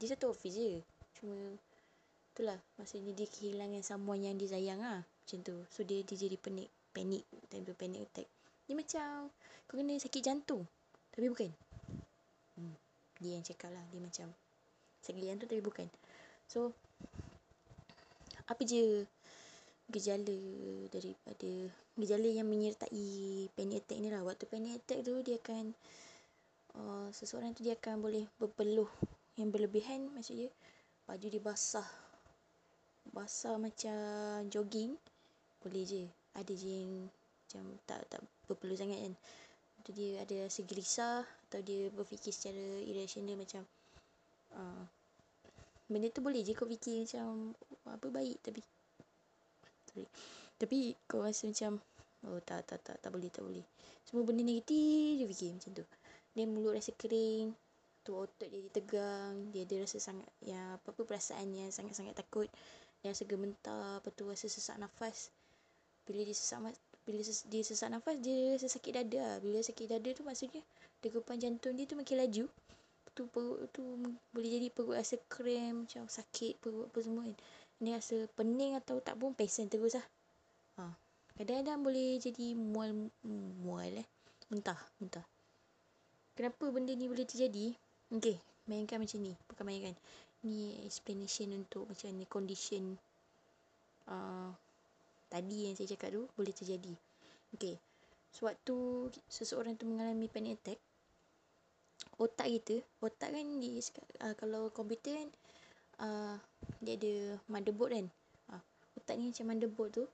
Dia 0.01 0.15
satu 0.15 0.33
office 0.33 0.57
je. 0.57 0.81
Cuma 1.21 1.35
itulah 2.33 2.57
maksudnya 2.81 3.13
dia 3.13 3.27
kehilangan 3.29 3.85
someone 3.85 4.25
yang 4.25 4.35
dia 4.39 4.49
sayang 4.49 4.81
lah. 4.81 5.05
Macam 5.05 5.39
tu. 5.45 5.55
So 5.69 5.85
dia 5.85 6.01
dia 6.01 6.17
jadi 6.17 6.39
panik 6.41 6.71
panik 6.89 7.27
time 7.51 7.63
tu 7.67 7.77
panic 7.77 8.09
attack. 8.09 8.27
Dia 8.65 8.73
macam 8.73 9.29
kau 9.69 9.75
kena 9.77 9.99
sakit 10.01 10.21
jantung. 10.25 10.65
Tapi 11.13 11.29
bukan. 11.29 11.51
Hmm. 12.57 12.73
dia 13.21 13.37
yang 13.37 13.45
cakap 13.45 13.69
lah. 13.69 13.85
Dia 13.93 14.01
macam 14.01 14.33
sakit 15.03 15.23
jantung 15.23 15.49
tapi 15.49 15.61
bukan. 15.61 15.87
So 16.47 16.73
apa 18.47 18.63
je 18.63 19.03
gejala 19.87 20.37
daripada 20.91 21.51
gejala 21.95 22.29
yang 22.29 22.47
menyertai 22.47 23.47
panic 23.55 23.83
attack 23.83 23.99
ni 24.03 24.07
lah. 24.11 24.23
Waktu 24.23 24.43
panic 24.47 24.83
attack 24.83 25.03
tu 25.07 25.19
dia 25.23 25.39
akan 25.39 25.71
uh, 26.75 27.07
seseorang 27.15 27.55
tu 27.55 27.63
dia 27.63 27.75
akan 27.79 28.03
boleh 28.03 28.27
berpeluh 28.35 28.87
yang 29.39 29.53
berlebihan 29.53 30.11
maksudnya 30.11 30.51
baju 31.07 31.27
dia 31.27 31.41
basah. 31.43 31.87
Basah 33.15 33.55
macam 33.55 34.43
jogging. 34.51 34.99
Boleh 35.63 35.83
je. 35.87 36.03
Ada 36.35 36.53
je 36.53 36.69
yang 36.83 37.07
macam 37.47 37.63
tak 37.87 38.03
tak 38.11 38.21
berpeluh 38.51 38.75
sangat 38.75 38.99
kan. 38.99 39.13
Tu 39.87 39.95
dia 39.95 40.19
ada 40.19 40.51
rasa 40.51 40.67
gelisah 40.67 41.23
atau 41.47 41.63
dia 41.63 41.87
berfikir 41.95 42.35
secara 42.35 42.83
irrational 42.83 43.39
macam 43.39 43.63
uh, 44.53 44.83
benda 45.87 46.11
tu 46.11 46.19
boleh 46.19 46.43
je 46.43 46.51
kau 46.51 46.67
fikir 46.67 47.07
macam 47.07 47.55
apa 47.87 48.07
baik 48.11 48.37
tapi. 48.43 48.61
Sorry. 49.91 50.07
Tapi 50.59 50.77
kau 51.07 51.23
rasa 51.23 51.47
macam 51.47 51.79
oh 52.27 52.41
tak 52.43 52.67
tak 52.67 52.79
tak 52.83 52.95
tak 52.99 53.09
boleh 53.11 53.31
tak 53.31 53.43
boleh. 53.43 53.65
Semua 54.03 54.23
benda 54.23 54.43
negatif 54.43 55.19
dia 55.19 55.27
fikir 55.27 55.49
macam 55.57 55.71
tu. 55.75 55.85
Dia 56.35 56.45
mulut 56.45 56.75
rasa 56.75 56.91
kering 56.93 57.55
tu 58.07 58.15
otot 58.15 58.47
dia 58.47 58.71
tegang 58.71 59.51
dia 59.51 59.67
ada 59.67 59.83
rasa 59.83 59.99
sangat 59.99 60.29
ya 60.39 60.79
apa 60.79 60.95
apa 60.95 61.01
perasaan 61.03 61.47
yang 61.51 61.71
sangat-sangat 61.71 62.15
takut. 62.15 62.47
Dia 63.03 63.11
rasa 63.11 63.23
gementar 63.27 63.99
apa 63.99 64.07
tu 64.11 64.27
rasa 64.27 64.47
sesak 64.47 64.79
nafas. 64.79 65.31
Bila 66.07 66.23
dia 66.23 66.35
sesak 66.35 66.63
bila 67.07 67.23
ses, 67.23 67.47
dia 67.47 67.63
sesak 67.63 67.87
nafas 67.87 68.19
dia 68.19 68.59
rasa 68.59 68.67
sakit 68.67 68.91
dada 68.91 69.39
bila 69.39 69.63
sakit 69.63 69.87
dada 69.87 70.09
tu 70.11 70.27
maksudnya 70.27 70.59
degupan 70.99 71.39
jantung 71.39 71.71
dia 71.79 71.87
tu 71.87 71.95
makin 71.95 72.19
laju 72.19 72.45
tu 73.17 73.25
perut 73.25 73.65
tu 73.73 73.81
boleh 74.29 74.49
jadi 74.61 74.69
perut 74.69 74.93
rasa 74.93 75.17
kram 75.25 75.89
macam 75.89 76.05
sakit 76.05 76.61
perut 76.61 76.85
apa 76.85 76.99
semua 77.01 77.25
kan. 77.25 77.35
Dia 77.81 77.97
rasa 77.97 78.29
pening 78.37 78.77
atau 78.77 79.01
tak 79.01 79.17
pun 79.17 79.33
pesen 79.33 79.65
terus 79.65 79.97
lah. 79.97 80.05
Ha. 80.77 80.93
kadang-kadang 81.33 81.81
boleh 81.81 82.21
jadi 82.21 82.53
mual 82.53 83.09
mual 83.65 83.89
eh. 83.97 84.05
Muntah 84.53 84.77
muntah. 85.01 85.25
Kenapa 86.37 86.69
benda 86.69 86.93
ni 86.93 87.09
boleh 87.09 87.25
terjadi? 87.25 87.73
Okay, 88.13 88.37
bayangkan 88.69 89.01
macam 89.01 89.17
ni. 89.25 89.33
Bukan 89.49 89.63
bayangkan 89.65 89.97
ni 90.45 90.77
explanation 90.85 91.49
untuk 91.57 91.89
macam 91.89 92.13
ni 92.13 92.29
condition 92.29 92.93
uh, 94.05 94.53
tadi 95.33 95.65
yang 95.65 95.73
saya 95.73 95.89
cakap 95.97 96.13
tu 96.13 96.29
boleh 96.37 96.53
terjadi. 96.53 96.93
Okay, 97.57 97.81
sewaktu 98.29 99.09
seseorang 99.25 99.73
tu 99.73 99.89
mengalami 99.89 100.29
panic 100.29 100.61
attack 100.61 100.79
otak 102.17 102.49
kita 102.49 102.81
otak 103.01 103.29
kan 103.29 103.47
di 103.61 103.77
uh, 103.77 104.33
kalau 104.37 104.73
komputer 104.73 105.21
kan 105.21 105.29
uh, 106.01 106.35
dia 106.81 106.97
ada 106.97 107.13
motherboard 107.45 107.91
kan. 107.93 108.07
Uh, 108.49 108.61
otak 108.97 109.15
ni 109.21 109.29
macam 109.29 109.45
motherboard 109.53 109.91
tu. 109.93 110.05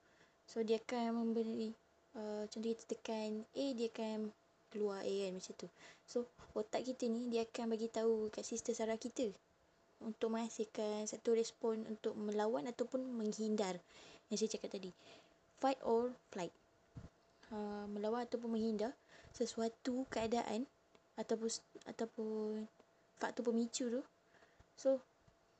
So 0.43 0.59
dia 0.61 0.79
akan 0.83 1.23
memberi 1.23 1.71
uh, 2.19 2.43
contoh 2.51 2.69
kita 2.75 2.83
tekan 2.95 3.47
A 3.55 3.65
dia 3.71 3.87
akan 3.87 4.35
keluar 4.67 4.99
A 5.03 5.13
kan 5.27 5.33
macam 5.39 5.53
tu. 5.55 5.67
So 6.03 6.27
otak 6.51 6.83
kita 6.83 7.07
ni 7.07 7.31
dia 7.31 7.47
akan 7.47 7.71
bagi 7.71 7.87
tahu 7.87 8.27
kat 8.29 8.43
sistem 8.43 8.75
saraf 8.75 8.99
kita 8.99 9.31
untuk 10.03 10.35
menghasilkan 10.35 11.07
satu 11.07 11.31
respon 11.31 11.87
untuk 11.87 12.13
melawan 12.19 12.67
ataupun 12.67 12.99
menghindar. 13.15 13.79
Yang 14.27 14.43
saya 14.43 14.51
cakap 14.59 14.69
tadi. 14.75 14.91
Fight 15.63 15.79
or 15.87 16.11
flight. 16.35 16.51
Uh, 17.47 17.87
melawan 17.87 18.27
ataupun 18.27 18.59
menghindar 18.59 18.91
sesuatu 19.31 20.03
keadaan 20.11 20.67
ataupun 21.19 21.49
ataupun 21.85 22.65
faktor 23.17 23.43
pemicu 23.51 23.89
tu. 23.89 24.01
So 24.77 25.01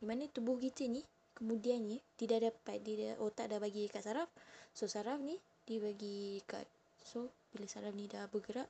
di 0.01 0.05
mana 0.09 0.27
tubuh 0.27 0.59
kita 0.59 0.89
ni 0.89 1.05
kemudiannya 1.33 1.99
tidak 2.19 2.51
dapat 2.51 2.83
dia 2.83 3.15
otak 3.21 3.49
dah 3.49 3.59
bagi 3.61 3.87
kat 3.87 4.03
saraf. 4.03 4.29
So 4.73 4.89
saraf 4.89 5.21
ni 5.21 5.37
dia 5.63 5.79
bagi 5.79 6.41
kat 6.43 6.65
so 7.03 7.31
bila 7.53 7.69
saraf 7.69 7.93
ni 7.95 8.09
dah 8.09 8.27
bergerak 8.27 8.67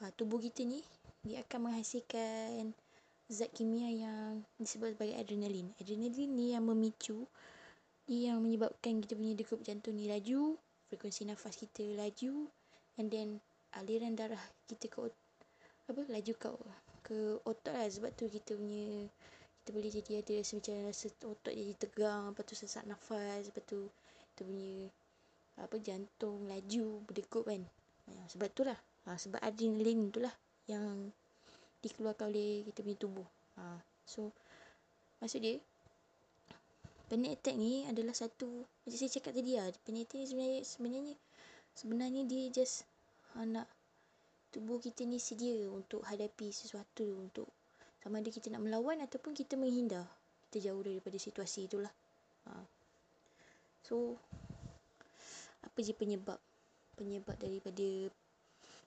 uh, 0.00 0.10
tubuh 0.14 0.40
kita 0.40 0.64
ni 0.64 0.80
dia 1.24 1.40
akan 1.44 1.72
menghasilkan 1.72 2.76
zat 3.32 3.48
kimia 3.56 3.88
yang 3.88 4.44
disebut 4.60 4.94
sebagai 4.94 5.16
adrenalin. 5.16 5.72
Adrenalin 5.80 6.30
ni 6.32 6.52
yang 6.52 6.64
memicu 6.68 7.24
dia 8.04 8.36
yang 8.36 8.44
menyebabkan 8.44 9.00
kita 9.00 9.16
punya 9.16 9.32
degup 9.32 9.64
jantung 9.64 9.96
ni 9.96 10.04
laju 10.04 10.60
frekuensi 10.92 11.24
nafas 11.24 11.56
kita 11.56 11.96
laju 11.96 12.52
and 13.00 13.08
then 13.08 13.40
aliran 13.72 14.12
darah 14.12 14.40
kita 14.68 14.92
ke 14.92 14.98
apa 15.84 16.00
laju 16.08 16.32
kau 16.40 16.58
ke 17.04 17.38
otot 17.44 17.74
lah. 17.74 17.88
Sebab 17.88 18.10
tu 18.16 18.26
kita 18.32 18.56
punya 18.56 19.08
kita 19.64 19.68
boleh 19.72 19.90
jadi 19.92 20.20
ada 20.20 20.32
rasa 20.40 20.52
macam 20.60 20.74
rasa 20.88 21.06
otot 21.24 21.54
jadi 21.54 21.72
tegang 21.76 22.22
lepas 22.32 22.44
tu 22.44 22.54
sesak 22.56 22.84
nafas 22.84 23.48
lepas 23.48 23.64
tu 23.64 23.88
kita 24.34 24.44
punya 24.44 24.92
apa 25.56 25.76
jantung 25.80 26.44
laju 26.48 27.04
berdegup 27.04 27.44
kan. 27.48 27.62
Ya, 28.04 28.22
sebab 28.28 28.48
tu 28.52 28.62
lah. 28.64 28.76
Ha, 29.04 29.20
sebab 29.20 29.40
adrenalin 29.44 30.08
tu 30.08 30.20
lah 30.24 30.32
yang 30.64 31.12
dikeluarkan 31.84 32.32
oleh 32.32 32.64
kita 32.64 32.80
punya 32.80 32.96
tubuh. 32.96 33.28
Ha, 33.60 33.80
so 34.08 34.32
maksud 35.20 35.44
dia 35.44 35.60
panic 37.08 37.40
attack 37.40 37.56
ni 37.60 37.84
adalah 37.84 38.16
satu 38.16 38.64
macam 38.64 38.98
saya 38.98 39.12
cakap 39.12 39.32
tadi 39.36 39.60
lah 39.60 39.68
panic 39.84 40.08
attack 40.08 40.24
ni 40.24 40.26
sebenarnya 40.26 40.60
sebenarnya 40.64 41.14
sebenarnya 41.76 42.22
dia 42.24 42.44
just 42.48 42.88
ha, 43.36 43.44
nak 43.44 43.68
tubuh 44.54 44.78
kita 44.78 45.02
ni 45.02 45.18
sedia 45.18 45.66
untuk 45.66 46.06
hadapi 46.06 46.54
sesuatu 46.54 47.02
untuk 47.18 47.50
sama 48.04 48.20
ada 48.20 48.28
kita 48.28 48.52
nak 48.52 48.68
melawan 48.68 49.00
ataupun 49.00 49.32
kita 49.32 49.56
menghindar. 49.56 50.04
Kita 50.46 50.70
jauh 50.70 50.84
daripada 50.84 51.16
situasi 51.16 51.66
itulah. 51.66 51.88
Ha. 52.44 52.60
so 53.80 54.20
apa 55.64 55.78
je 55.80 55.96
penyebab? 55.96 56.36
Penyebab 57.00 57.32
daripada 57.40 58.12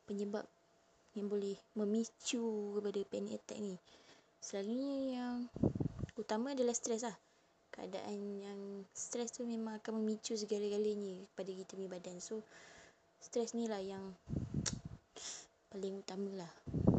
penyebab 0.06 0.46
yang 1.18 1.26
boleh 1.26 1.58
memicu 1.74 2.78
kepada 2.78 3.00
panic 3.10 3.42
attack 3.42 3.58
ni? 3.58 3.76
Selalunya 4.38 4.96
yang 5.18 5.36
utama 6.14 6.54
adalah 6.54 6.78
stres 6.78 7.02
lah. 7.02 7.18
Keadaan 7.74 8.22
yang 8.38 8.60
stres 8.94 9.34
tu 9.34 9.50
memang 9.50 9.82
akan 9.82 9.98
memicu 9.98 10.38
segala-galanya 10.38 11.26
kepada 11.34 11.52
kita 11.58 11.74
punya 11.74 11.90
badan. 11.90 12.22
So 12.22 12.46
stres 13.18 13.58
ni 13.58 13.66
lah 13.66 13.82
yang 13.82 14.14
paling 15.72 16.00
utama 16.00 16.32
lah. 16.34 16.52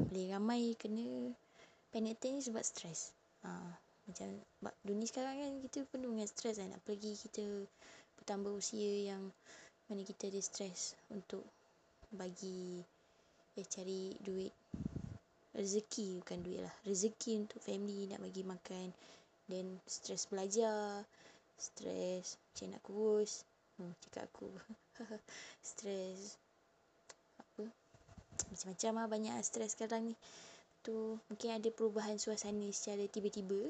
Paling 0.08 0.28
ramai 0.32 0.76
kena 0.76 1.32
panic 1.88 2.20
attack 2.20 2.32
ni 2.36 2.42
sebab 2.44 2.62
stres 2.64 3.16
ha, 3.44 3.50
macam 4.04 4.28
dunia 4.84 5.06
sekarang 5.08 5.36
kan 5.40 5.52
kita 5.64 5.78
penuh 5.88 6.12
dengan 6.12 6.28
stres 6.28 6.60
kan. 6.60 6.70
Apalagi 6.72 7.16
kita 7.16 7.44
bertambah 8.20 8.52
usia 8.56 9.14
yang 9.14 9.22
mana 9.88 10.04
kita 10.04 10.28
ada 10.28 10.40
stres 10.44 10.96
untuk 11.08 11.44
bagi 12.12 12.84
eh 13.58 13.66
cari 13.66 14.14
duit. 14.20 14.54
Rezeki 15.56 16.22
bukan 16.22 16.38
duit 16.44 16.60
lah. 16.62 16.74
Rezeki 16.86 17.48
untuk 17.48 17.58
family 17.58 18.06
nak 18.06 18.22
bagi 18.22 18.46
makan. 18.46 18.94
Then 19.48 19.80
stres 19.88 20.28
belajar 20.28 21.02
stres 21.58 22.38
macam 22.54 22.66
nak 22.70 22.82
kurus. 22.86 23.32
Hmm, 23.78 23.94
cakap 24.06 24.30
aku. 24.30 24.50
Stres 25.70 26.38
macam-macam 28.50 28.92
lah 28.96 29.06
banyak 29.06 29.34
stres 29.44 29.76
sekarang 29.76 30.12
ni. 30.12 30.14
Tu 30.80 30.94
mungkin 31.28 31.50
ada 31.54 31.68
perubahan 31.72 32.16
suasana 32.16 32.68
secara 32.72 33.04
tiba-tiba. 33.08 33.68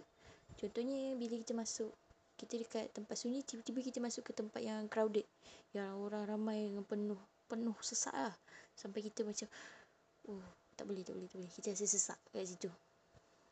Contohnya 0.58 1.14
bila 1.18 1.34
kita 1.38 1.52
masuk 1.54 1.90
kita 2.38 2.54
dekat 2.54 2.86
tempat 2.94 3.18
sunyi 3.18 3.42
tiba-tiba 3.42 3.82
kita 3.82 3.98
masuk 3.98 4.30
ke 4.30 4.32
tempat 4.32 4.62
yang 4.62 4.86
crowded. 4.86 5.26
Yang 5.74 5.92
orang 5.98 6.24
ramai 6.26 6.70
dengan 6.70 6.86
penuh 6.86 7.20
penuh 7.50 7.76
sesak 7.82 8.14
lah. 8.14 8.34
Sampai 8.78 9.02
kita 9.02 9.26
macam 9.26 9.50
oh 10.30 10.44
tak 10.78 10.86
boleh 10.86 11.02
tak 11.02 11.18
boleh 11.18 11.26
tak 11.26 11.38
boleh. 11.42 11.52
Kita 11.52 11.74
rasa 11.74 11.86
sesak 11.86 12.18
kat 12.30 12.46
situ. 12.46 12.70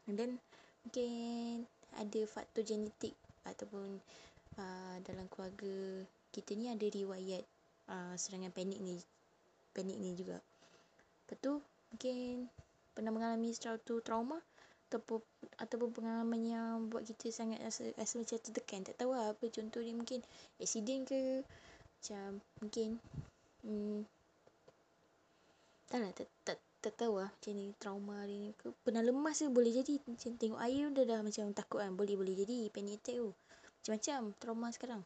And 0.06 0.14
then 0.14 0.38
mungkin 0.86 1.66
ada 1.98 2.20
faktor 2.30 2.62
genetik 2.62 3.18
ataupun 3.42 3.98
uh, 4.58 4.96
dalam 5.02 5.26
keluarga 5.26 6.04
kita 6.30 6.54
ni 6.54 6.70
ada 6.70 6.86
riwayat 6.86 7.42
uh, 7.88 8.14
serangan 8.14 8.52
panik 8.52 8.78
ni 8.78 9.00
panik 9.72 9.96
ni 9.96 10.12
juga 10.14 10.38
Lepas 11.26 11.42
tu 11.42 11.58
mungkin 11.90 12.46
pernah 12.94 13.10
mengalami 13.10 13.50
suatu 13.50 13.98
trauma 13.98 14.38
ataupun 14.86 15.18
ataupun 15.58 15.90
pengalaman 15.90 16.40
yang 16.46 16.86
buat 16.86 17.02
kita 17.02 17.34
sangat 17.34 17.58
rasa, 17.58 17.90
rasa 17.98 18.22
macam 18.22 18.38
tertekan. 18.38 18.86
Tak 18.86 19.02
tahu 19.02 19.10
lah 19.10 19.34
apa 19.34 19.44
contoh 19.50 19.82
dia 19.82 19.90
mungkin 19.90 20.22
accident 20.62 21.02
ke 21.10 21.42
macam 21.98 22.38
mungkin 22.62 22.88
hmm, 23.66 24.06
tak 25.90 25.98
lah 25.98 26.10
tak, 26.14 26.30
tak, 26.46 26.58
tak 26.78 26.94
tahu 26.94 27.18
lah 27.18 27.34
macam 27.34 27.52
ni 27.58 27.74
trauma 27.82 28.22
ni 28.30 28.54
pernah 28.86 29.02
lemas 29.02 29.42
ke 29.42 29.50
boleh 29.50 29.74
jadi. 29.74 29.98
Macam 30.06 30.30
tengok 30.38 30.60
air 30.62 30.86
dah 30.94 31.04
dah 31.10 31.20
macam 31.26 31.50
takut 31.50 31.82
kan 31.82 31.90
boleh 31.98 32.14
boleh 32.14 32.38
jadi 32.38 32.70
panic 32.70 33.02
attack 33.02 33.18
tu. 33.18 33.30
Macam-macam 33.82 34.20
trauma 34.38 34.66
sekarang. 34.70 35.02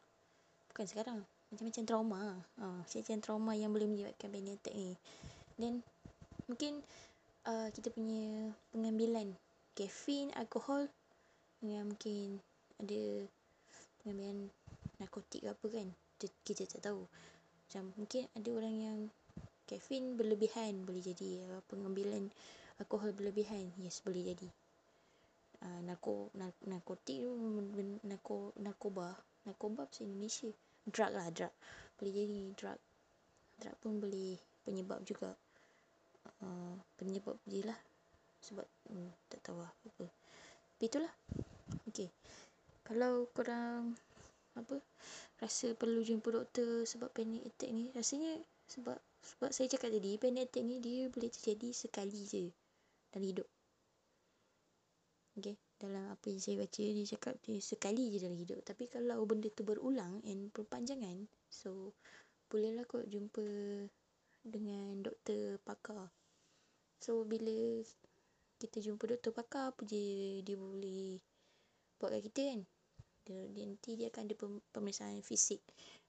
Bukan 0.69 0.85
sekarang 0.85 1.19
macam-macam 1.49 1.83
trauma. 1.89 2.17
Ha, 2.61 2.65
macam-macam 2.85 3.17
trauma 3.25 3.51
yang 3.57 3.73
boleh 3.73 3.89
menyebabkan 3.89 4.29
panic 4.29 4.61
attack 4.61 4.77
ni. 4.77 4.93
Then 5.57 5.81
mungkin 6.51 6.83
uh, 7.47 7.71
kita 7.71 7.95
punya 7.95 8.51
pengambilan 8.75 9.31
kafein 9.71 10.35
alkohol 10.35 10.91
yang 11.63 11.87
mungkin 11.87 12.43
ada 12.75 13.23
pengambilan 14.03 14.51
narkotik 14.99 15.47
ke 15.47 15.49
apa 15.49 15.67
kan 15.71 15.87
kita 16.43 16.67
tak 16.67 16.85
tahu. 16.85 17.07
Macam 17.65 17.95
mungkin 17.95 18.27
ada 18.35 18.49
orang 18.51 18.75
yang 18.75 18.99
kafein 19.63 20.19
berlebihan 20.19 20.83
boleh 20.83 20.99
jadi 20.99 21.47
pengambilan 21.71 22.29
alkohol 22.77 23.15
berlebihan 23.15 23.71
yes 23.79 24.03
boleh 24.03 24.35
jadi. 24.35 24.49
Uh, 25.61 25.79
narko 25.85 26.33
narkotik 26.67 27.21
narko 28.03 28.51
narkoba 28.59 29.15
narkoba 29.47 29.87
bahasa 29.87 30.03
Indonesia. 30.03 30.51
Drug 30.83 31.13
lah 31.13 31.29
drug. 31.31 31.53
Boleh 31.95 32.11
jadi 32.11 32.39
drug. 32.57 32.79
Drug 33.61 33.75
pun 33.81 34.01
boleh 34.01 34.37
penyebab 34.65 35.01
juga 35.05 35.37
uh, 36.41 36.75
penyebab 36.97 37.37
dia 37.45 37.69
lah. 37.69 37.79
Sebab 38.41 38.65
hmm, 38.89 39.11
tak 39.29 39.39
tahu 39.45 39.61
lah 39.61 39.69
apa 39.69 40.05
tapi 40.81 40.89
itulah. 40.89 41.13
Okay 41.87 42.09
kalau 42.91 43.29
korang 43.31 43.93
apa 44.57 44.83
rasa 45.39 45.71
perlu 45.77 46.03
jumpa 46.03 46.27
doktor 46.27 46.83
sebab 46.83 47.07
panic 47.15 47.47
attack 47.47 47.71
ni 47.71 47.87
rasanya 47.95 48.35
sebab 48.67 48.99
sebab 49.23 49.49
saya 49.53 49.71
cakap 49.71 49.95
tadi 49.95 50.19
panic 50.19 50.51
attack 50.51 50.65
ni 50.67 50.83
dia 50.83 51.07
boleh 51.07 51.31
terjadi 51.31 51.71
sekali 51.71 52.19
je 52.27 52.51
dalam 53.13 53.23
hidup. 53.23 53.47
Okay 55.39 55.55
dalam 55.81 56.13
apa 56.13 56.29
yang 56.29 56.37
saya 56.37 56.61
baca 56.61 56.83
dia 56.83 57.05
cakap 57.09 57.33
dia 57.41 57.57
sekali 57.63 58.11
je 58.11 58.17
dalam 58.19 58.37
hidup. 58.37 58.59
Tapi 58.65 58.91
kalau 58.91 59.23
benda 59.23 59.47
tu 59.53 59.63
berulang 59.63 60.19
and 60.27 60.51
berpanjangan 60.51 61.31
so 61.47 61.95
bolehlah 62.51 62.83
kot 62.89 63.07
jumpa 63.07 63.45
dengan 64.43 64.99
doktor 64.99 65.61
pakar 65.63 66.11
so 67.01 67.25
bila 67.25 67.81
kita 68.61 68.77
jumpa 68.77 69.09
doktor 69.09 69.33
pakar 69.33 69.73
apa 69.73 69.81
je 69.89 70.39
dia 70.45 70.53
boleh 70.53 71.17
buat 71.97 72.13
kat 72.13 72.21
kita 72.29 72.41
kan? 72.53 72.61
Dia, 73.25 73.39
dia 73.53 73.63
nanti 73.65 73.89
dia 73.97 74.07
akan 74.13 74.21
ada 74.29 74.35
pemeriksaan 74.73 75.21
fisik 75.25 75.61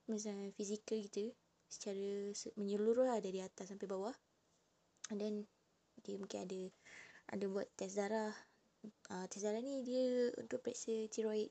pemeriksaan 0.05 0.53
fizikal 0.53 0.99
kita 1.01 1.33
secara 1.65 2.29
menyeluruh 2.59 3.09
lah 3.09 3.17
dari 3.17 3.41
atas 3.41 3.73
sampai 3.73 3.89
bawah. 3.89 4.13
And 5.09 5.17
then 5.17 5.35
dia 6.05 6.19
mungkin 6.19 6.45
ada 6.45 6.61
ada 7.33 7.45
buat 7.49 7.67
test 7.73 7.97
darah. 7.97 8.33
Uh, 9.09 9.25
test 9.31 9.47
darah 9.47 9.63
ni 9.63 9.81
dia 9.81 10.29
untuk 10.37 10.61
periksa 10.61 11.09
tiroid 11.09 11.49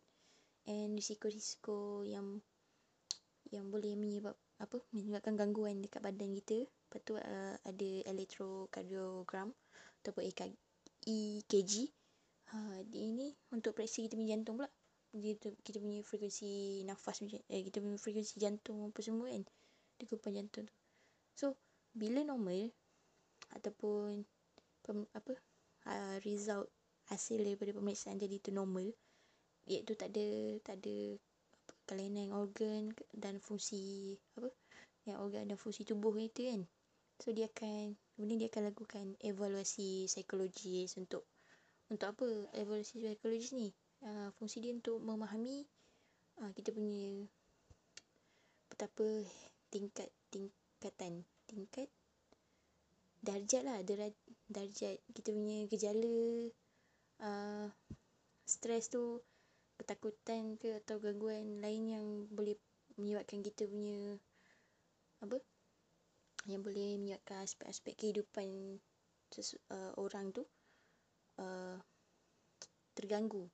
and 0.69 0.95
risiko-risiko 0.95 2.07
yang 2.07 2.39
yang 3.51 3.67
boleh 3.69 3.99
menyebab 3.99 4.39
apa 4.63 4.79
menyebabkan 4.95 5.35
gangguan 5.35 5.83
dekat 5.83 6.01
badan 6.01 6.39
kita 6.39 6.71
lepas 6.93 7.01
tu 7.09 7.17
uh, 7.17 7.57
ada 7.65 7.91
electrocardiogram 8.05 9.49
ataupun 10.05 10.29
EKG, 10.29 10.53
EKG. 11.09 11.89
Ha, 12.53 12.85
ini 12.93 13.33
untuk 13.49 13.73
periksa 13.73 14.05
kita 14.05 14.21
punya 14.21 14.37
jantung 14.37 14.61
pula. 14.61 14.69
Kita, 15.09 15.57
kita 15.65 15.81
punya 15.81 16.05
frekuensi 16.05 16.85
nafas 16.85 17.25
macam 17.25 17.41
eh, 17.49 17.65
kita 17.65 17.81
punya 17.81 17.97
frekuensi 17.97 18.37
jantung 18.37 18.85
apa 18.85 19.01
semua 19.01 19.33
kan. 19.33 19.41
Degupan 19.97 20.37
jantung 20.37 20.69
tu. 20.69 20.75
So 21.33 21.57
bila 21.97 22.21
normal 22.21 22.69
ataupun 23.57 24.29
pem, 24.85 25.09
apa 25.17 25.33
uh, 25.89 26.17
result 26.29 26.69
hasil 27.09 27.41
daripada 27.41 27.73
pemeriksaan 27.73 28.21
jadi 28.21 28.37
tu 28.37 28.53
normal 28.53 28.93
iaitu 29.65 29.97
tak 29.97 30.13
ada 30.13 30.29
tak 30.61 30.77
ada 30.85 30.97
apa 31.57 31.73
kelainan 31.89 32.37
organ 32.37 32.93
dan 33.17 33.41
fungsi 33.41 34.17
apa 34.37 34.53
yang 35.09 35.19
organ 35.21 35.49
dan 35.49 35.59
fungsi 35.59 35.85
tubuh 35.85 36.15
itu 36.17 36.49
kan 36.53 36.61
so 37.23 37.31
dia 37.31 37.47
akan 37.47 37.95
kemudian 38.19 38.43
dia 38.43 38.51
akan 38.51 38.75
lakukan 38.75 39.15
evaluasi 39.23 40.11
psikologis 40.11 40.99
untuk 40.99 41.23
untuk 41.87 42.19
apa? 42.19 42.27
Evaluasi 42.59 42.99
psikologis 42.99 43.55
ni. 43.55 43.71
Uh, 44.03 44.35
fungsi 44.35 44.59
dia 44.59 44.75
untuk 44.75 44.99
memahami 44.99 45.63
uh, 46.43 46.51
kita 46.51 46.75
punya 46.75 47.23
betapa 48.67 49.07
tingkat 49.71 50.11
tingkatan 50.35 51.23
tingkat 51.47 51.87
darjat 53.23 53.63
lah 53.63 53.79
darjat 54.51 54.99
kita 55.15 55.31
punya 55.31 55.71
gejala 55.71 56.51
uh, 57.23 57.71
stres 58.43 58.91
tu 58.91 59.23
ketakutan 59.79 60.59
ke 60.59 60.83
atau 60.83 60.99
gangguan 60.99 61.63
lain 61.63 61.83
yang 61.87 62.07
boleh 62.35 62.59
menyebabkan 62.99 63.47
kita 63.47 63.71
punya 63.71 64.19
apa 65.23 65.39
yang 66.47 66.61
boleh 66.63 66.99
menyebabkan 66.99 67.47
aspek-aspek 67.47 67.95
kehidupan 67.95 68.79
sesu, 69.31 69.57
uh, 69.71 69.95
orang 69.99 70.35
tu 70.35 70.43
uh, 71.39 71.79
terganggu. 72.99 73.47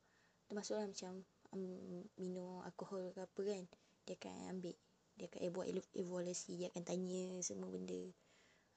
Termasuklah 0.48 0.88
macam 0.88 1.22
um, 1.52 2.04
minum 2.16 2.64
alkohol 2.64 3.12
ke 3.12 3.20
apa 3.24 3.40
kan 3.44 3.64
dia 4.08 4.16
akan 4.16 4.56
ambil 4.56 4.74
dia 5.18 5.26
akan 5.28 5.40
buat 5.52 5.66
evaluasi 5.92 6.56
dia 6.56 6.68
akan 6.72 6.82
tanya 6.86 7.42
semua 7.44 7.68
benda. 7.68 8.00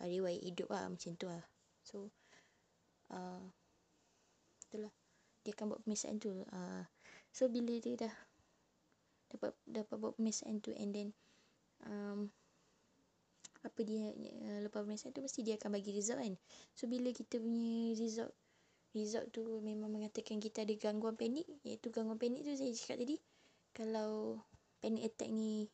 Uh, 0.02 0.08
riwayat 0.10 0.44
hidup 0.44 0.68
lah 0.68 0.90
macam 0.92 1.12
tu 1.16 1.26
lah. 1.32 1.44
So 1.88 2.12
uh, 3.12 3.44
itulah 4.72 4.92
dia 5.44 5.52
akan 5.58 5.66
buat 5.74 5.82
pemeriksaan 5.84 6.22
tu 6.22 6.46
uh, 6.48 6.84
so 7.34 7.52
bila 7.52 7.76
dia 7.82 8.08
dah 8.08 8.16
dapat 9.34 9.52
dapat 9.68 9.96
buat 10.00 10.14
pemeriksaan 10.16 10.64
tu 10.64 10.72
and 10.78 10.92
then 10.96 11.10
um, 11.84 12.32
apa 13.62 13.80
dia 13.86 14.10
uh, 14.10 14.60
lepas 14.66 14.82
pemeriksaan 14.82 15.14
tu 15.14 15.22
mesti 15.22 15.46
dia 15.46 15.56
akan 15.58 15.78
bagi 15.78 15.92
result 15.94 16.20
kan. 16.22 16.34
So 16.74 16.90
bila 16.90 17.14
kita 17.14 17.38
punya 17.38 17.94
result 17.98 18.34
result 18.92 19.32
tu 19.32 19.64
memang 19.64 19.88
mengatakan 19.88 20.44
kita 20.44 20.68
ada 20.68 20.74
gangguan 20.76 21.16
panik 21.16 21.48
iaitu 21.64 21.94
gangguan 21.94 22.20
panik 22.20 22.44
tu 22.44 22.52
saya 22.58 22.74
cakap 22.76 22.98
tadi 23.06 23.18
kalau 23.72 24.42
panic 24.84 25.08
attack 25.08 25.32
ni 25.32 25.72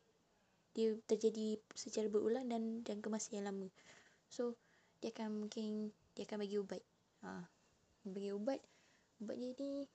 dia 0.77 0.93
terjadi 1.09 1.57
secara 1.73 2.05
berulang 2.05 2.45
dan 2.45 2.85
dan 2.85 3.01
kemasa 3.01 3.33
yang 3.33 3.49
lama. 3.49 3.65
So 4.29 4.53
dia 5.01 5.09
akan 5.09 5.47
mungkin 5.47 5.89
dia 6.13 6.29
akan 6.29 6.37
bagi 6.45 6.57
ubat. 6.61 6.83
Ha, 7.25 7.41
bagi 8.05 8.29
ubat. 8.29 8.61
Ubat 9.17 9.35
dia 9.41 9.49
ni 9.57 9.89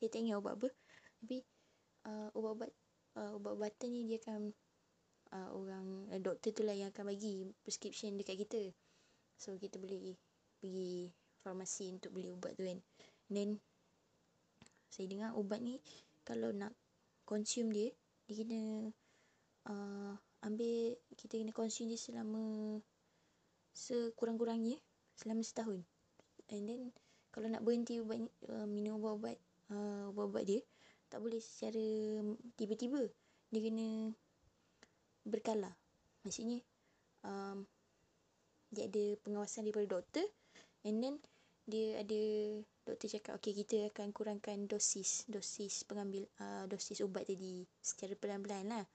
saya 0.00 0.08
tak 0.08 0.20
ingat 0.24 0.40
ubat 0.40 0.56
apa. 0.56 0.68
Tapi 1.20 1.36
uh, 2.08 2.28
ubat-ubat 2.32 2.70
uh, 3.20 3.36
ubat-ubatan 3.36 3.88
ni 3.92 4.00
dia 4.08 4.16
akan 4.24 4.56
uh, 5.32 5.50
orang 5.54 6.10
uh, 6.12 6.20
doktor 6.20 6.52
tu 6.52 6.62
lah 6.62 6.76
yang 6.76 6.90
akan 6.92 7.10
bagi 7.10 7.46
prescription 7.64 8.14
dekat 8.18 8.46
kita. 8.46 8.62
So 9.36 9.56
kita 9.56 9.80
boleh 9.80 10.16
pergi 10.60 11.10
farmasi 11.40 11.94
untuk 11.94 12.16
beli 12.16 12.32
ubat 12.32 12.58
tu 12.58 12.66
kan. 12.66 12.78
Then 13.30 13.60
saya 14.90 15.06
dengar 15.10 15.36
ubat 15.36 15.60
ni 15.60 15.78
kalau 16.26 16.50
nak 16.50 16.72
consume 17.26 17.70
dia 17.70 17.88
dia 18.26 18.42
kena 18.42 18.90
uh, 19.70 20.12
ambil 20.42 20.98
kita 21.14 21.38
kena 21.38 21.52
consume 21.54 21.94
dia 21.94 22.00
selama 22.00 22.78
sekurang-kurangnya 23.76 24.80
selama 25.14 25.42
setahun. 25.44 25.84
And 26.50 26.64
then 26.66 26.82
kalau 27.30 27.52
nak 27.52 27.62
berhenti 27.62 28.00
ubat 28.00 28.24
uh, 28.48 28.66
minum 28.66 28.98
ubat-ubat 28.98 29.36
uh, 29.70 30.10
ubat-ubat 30.10 30.44
dia 30.48 30.60
tak 31.06 31.22
boleh 31.22 31.38
secara 31.38 31.84
tiba-tiba. 32.58 33.06
Dia 33.54 33.60
kena 33.62 34.10
berkala. 35.26 35.74
Maksudnya 36.22 36.62
um, 37.26 37.66
dia 38.70 38.86
ada 38.86 39.04
pengawasan 39.26 39.66
daripada 39.66 39.98
doktor 39.98 40.26
and 40.86 41.02
then 41.02 41.14
dia 41.66 41.98
ada 41.98 42.22
doktor 42.86 43.10
cakap 43.10 43.42
okey 43.42 43.66
kita 43.66 43.90
akan 43.90 44.14
kurangkan 44.14 44.70
dosis 44.70 45.26
dosis 45.26 45.82
pengambil 45.82 46.30
uh, 46.38 46.62
dosis 46.70 47.02
ubat 47.02 47.26
tadi 47.26 47.66
secara 47.82 48.14
pelan-pelan 48.14 48.70
lah. 48.70 48.86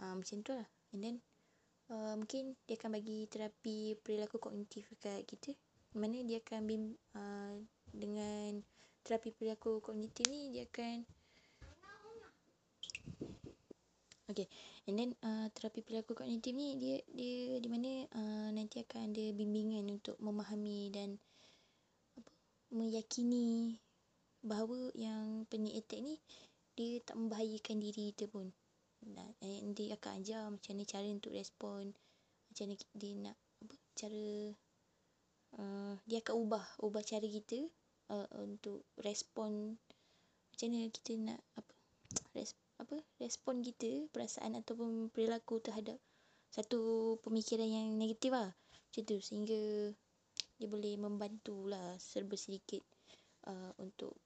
Uh, 0.00 0.16
macam 0.16 0.40
tu 0.40 0.56
lah. 0.56 0.68
And 0.96 1.00
then 1.04 1.16
uh, 1.92 2.16
mungkin 2.16 2.56
dia 2.64 2.80
akan 2.80 2.96
bagi 2.96 3.28
terapi 3.28 4.00
perilaku 4.00 4.40
kognitif 4.40 4.88
dekat 4.96 5.28
kita. 5.28 5.52
Mana 5.92 6.22
dia 6.24 6.40
akan 6.40 6.60
bim, 6.64 6.82
uh, 7.12 7.54
dengan 7.92 8.64
terapi 9.04 9.36
perilaku 9.36 9.84
kognitif 9.84 10.24
ni 10.32 10.56
dia 10.56 10.64
akan 10.64 11.04
Okay, 14.30 14.46
and 14.86 14.94
then 14.94 15.10
uh, 15.26 15.50
terapi 15.50 15.82
perilaku 15.82 16.14
kognitif 16.14 16.54
ni 16.54 16.78
dia 16.78 17.02
dia 17.10 17.58
di 17.58 17.66
mana 17.66 18.06
uh, 18.14 18.48
nanti 18.54 18.78
akan 18.78 19.10
ada 19.10 19.24
bimbingan 19.34 19.90
untuk 19.90 20.14
memahami 20.22 20.86
dan 20.94 21.18
apa 22.14 22.30
meyakini 22.70 23.74
bahawa 24.46 24.94
yang 24.94 25.50
panic 25.50 25.82
attack 25.82 26.06
ni 26.06 26.14
dia 26.78 27.02
tak 27.02 27.18
membahayakan 27.18 27.82
diri 27.82 28.14
kita 28.14 28.30
pun. 28.30 28.54
Dan 29.02 29.34
dia 29.74 29.98
akan 29.98 30.12
ajar 30.22 30.46
macam 30.46 30.72
ni 30.78 30.84
cara 30.86 31.08
untuk 31.10 31.34
respon, 31.34 31.90
macam 32.52 32.64
ni 32.70 32.76
dia 32.94 33.12
nak 33.18 33.36
apa 33.66 33.74
cara 33.98 34.24
uh, 35.58 35.94
dia 36.06 36.22
akan 36.22 36.34
ubah 36.38 36.64
ubah 36.86 37.02
cara 37.02 37.26
kita 37.26 37.66
uh, 38.14 38.28
untuk 38.38 38.86
respon 39.00 39.74
macam 40.52 40.66
mana 40.70 40.88
kita 40.92 41.12
nak 41.16 41.40
apa 41.56 41.72
res, 42.36 42.54
apa 42.80 42.96
respon 43.20 43.60
kita 43.60 44.08
perasaan 44.08 44.56
ataupun 44.56 45.12
perilaku 45.12 45.60
terhadap 45.60 46.00
satu 46.50 47.14
pemikiran 47.22 47.68
yang 47.68 47.88
negatif 47.94 48.32
lah. 48.34 48.50
Macam 48.90 49.02
tu 49.06 49.16
sehingga 49.22 49.92
dia 50.58 50.68
boleh 50.68 50.98
membantu 50.98 51.68
lah 51.68 51.94
serba 52.00 52.34
sedikit 52.34 52.82
uh, 53.46 53.70
untuk 53.78 54.18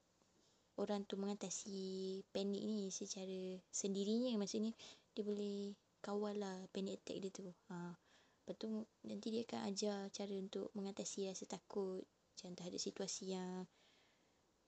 orang 0.81 1.07
tu 1.07 1.15
mengatasi 1.15 2.19
panik 2.33 2.63
ni 2.65 2.89
secara 2.89 3.59
sendirinya. 3.69 4.33
Maksudnya 4.39 4.73
dia 5.13 5.23
boleh 5.23 5.75
kawal 6.01 6.39
lah 6.39 6.55
panic 6.73 7.03
attack 7.03 7.17
dia 7.21 7.31
tu. 7.31 7.45
Ha. 7.71 7.93
lepas 8.45 8.55
tu 8.61 8.69
nanti 9.09 9.27
dia 9.33 9.41
akan 9.41 9.61
ajar 9.73 9.97
cara 10.13 10.33
untuk 10.37 10.69
mengatasi 10.77 11.25
rasa 11.33 11.49
takut 11.49 12.05
macam 12.05 12.53
terhadap 12.53 12.77
situasi 12.77 13.33
yang 13.33 13.65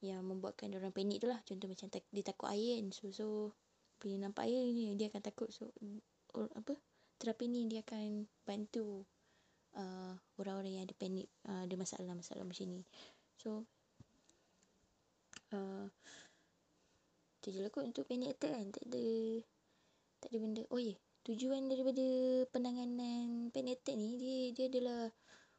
yang 0.01 0.21
membuatkan 0.25 0.73
orang 0.77 0.93
panik 0.93 1.21
tu 1.21 1.27
lah. 1.29 1.41
Contoh 1.45 1.69
macam 1.69 1.89
tak, 1.89 2.05
dia 2.13 2.23
takut 2.25 2.49
air 2.53 2.81
kan. 2.81 2.89
So, 2.93 3.09
so 3.09 3.27
bila 3.97 4.29
nampak 4.29 4.45
air 4.49 4.65
ni 4.71 4.93
dia 4.93 5.09
akan 5.09 5.21
takut 5.21 5.49
so 5.49 5.73
or, 6.33 6.49
apa 6.53 6.77
terapi 7.17 7.49
ni 7.49 7.65
dia 7.65 7.81
akan 7.81 8.29
bantu 8.45 9.01
uh, 9.73 10.13
orang-orang 10.37 10.79
yang 10.79 10.85
ada 10.85 10.95
panik 10.97 11.27
uh, 11.49 11.65
ada 11.65 11.75
masalah-masalah 11.77 12.45
macam 12.45 12.65
ni. 12.69 12.85
So 13.41 13.65
uh, 15.53 15.89
tu 17.41 17.49
je 17.49 17.59
lah 17.61 17.73
kot 17.73 17.89
untuk 17.89 18.05
panic 18.05 18.37
attack 18.37 18.53
kan? 18.53 18.67
Tak 18.69 18.85
ada 18.89 19.05
tak 20.21 20.29
ada 20.33 20.37
benda. 20.37 20.63
Oh 20.69 20.77
ya 20.81 20.93
yeah. 20.93 20.97
tujuan 21.25 21.67
daripada 21.67 22.05
penanganan 22.53 23.49
panic 23.49 23.81
attack 23.81 23.97
ni 23.97 24.15
dia 24.21 24.37
dia 24.53 24.65
adalah 24.69 25.09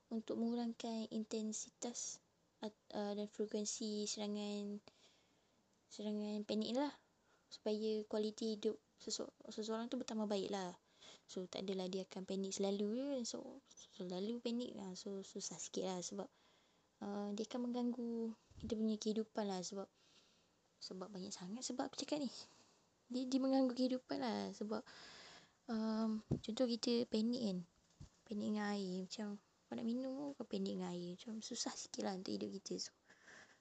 untuk 0.09 0.41
mengurangkan 0.41 1.11
intensitas 1.13 2.23
uh, 2.65 3.13
dan 3.13 3.29
frekuensi 3.29 4.09
serangan 4.09 4.81
serangan 5.93 6.45
panik 6.49 6.73
lah 6.73 6.93
supaya 7.49 8.05
kualiti 8.07 8.57
hidup 8.57 8.77
seseorang 9.49 9.89
tu 9.89 9.97
bertambah 9.97 10.29
baik 10.29 10.53
lah 10.53 10.77
so 11.29 11.45
tak 11.49 11.65
adalah 11.65 11.89
dia 11.89 12.05
akan 12.09 12.25
panik 12.25 12.57
selalu 12.57 13.21
so 13.25 13.61
selalu 13.97 14.41
panik 14.41 14.73
lah 14.77 14.93
so 14.97 15.21
susah 15.25 15.57
sikit 15.61 15.85
lah 15.89 16.01
sebab 16.01 16.29
uh, 17.05 17.29
dia 17.33 17.45
akan 17.49 17.69
mengganggu 17.69 18.33
kita 18.59 18.75
punya 18.75 18.97
kehidupan 18.99 19.45
lah 19.47 19.61
sebab 19.63 19.89
sebab 20.79 21.11
banyak 21.11 21.35
sangat 21.35 21.63
sebab 21.67 21.91
apa 21.91 21.97
cakap 21.99 22.23
ni. 22.23 22.31
Dia, 23.11 23.27
dia 23.27 23.39
mengganggu 23.43 23.75
kehidupan 23.75 24.19
lah 24.23 24.53
sebab 24.55 24.83
um, 25.71 26.23
contoh 26.23 26.67
kita 26.71 27.07
panik 27.11 27.43
kan. 27.43 27.59
Panik 28.29 28.47
dengan 28.55 28.67
air. 28.77 29.09
Macam 29.09 29.41
kau 29.69 29.75
nak 29.75 29.87
minum 29.87 30.33
kau 30.39 30.47
panik 30.47 30.79
dengan 30.79 30.95
air. 30.95 31.19
Macam 31.19 31.43
susah 31.43 31.75
sikit 31.75 32.07
lah 32.07 32.15
untuk 32.15 32.39
hidup 32.39 32.51
kita. 32.63 32.79
So 32.79 32.93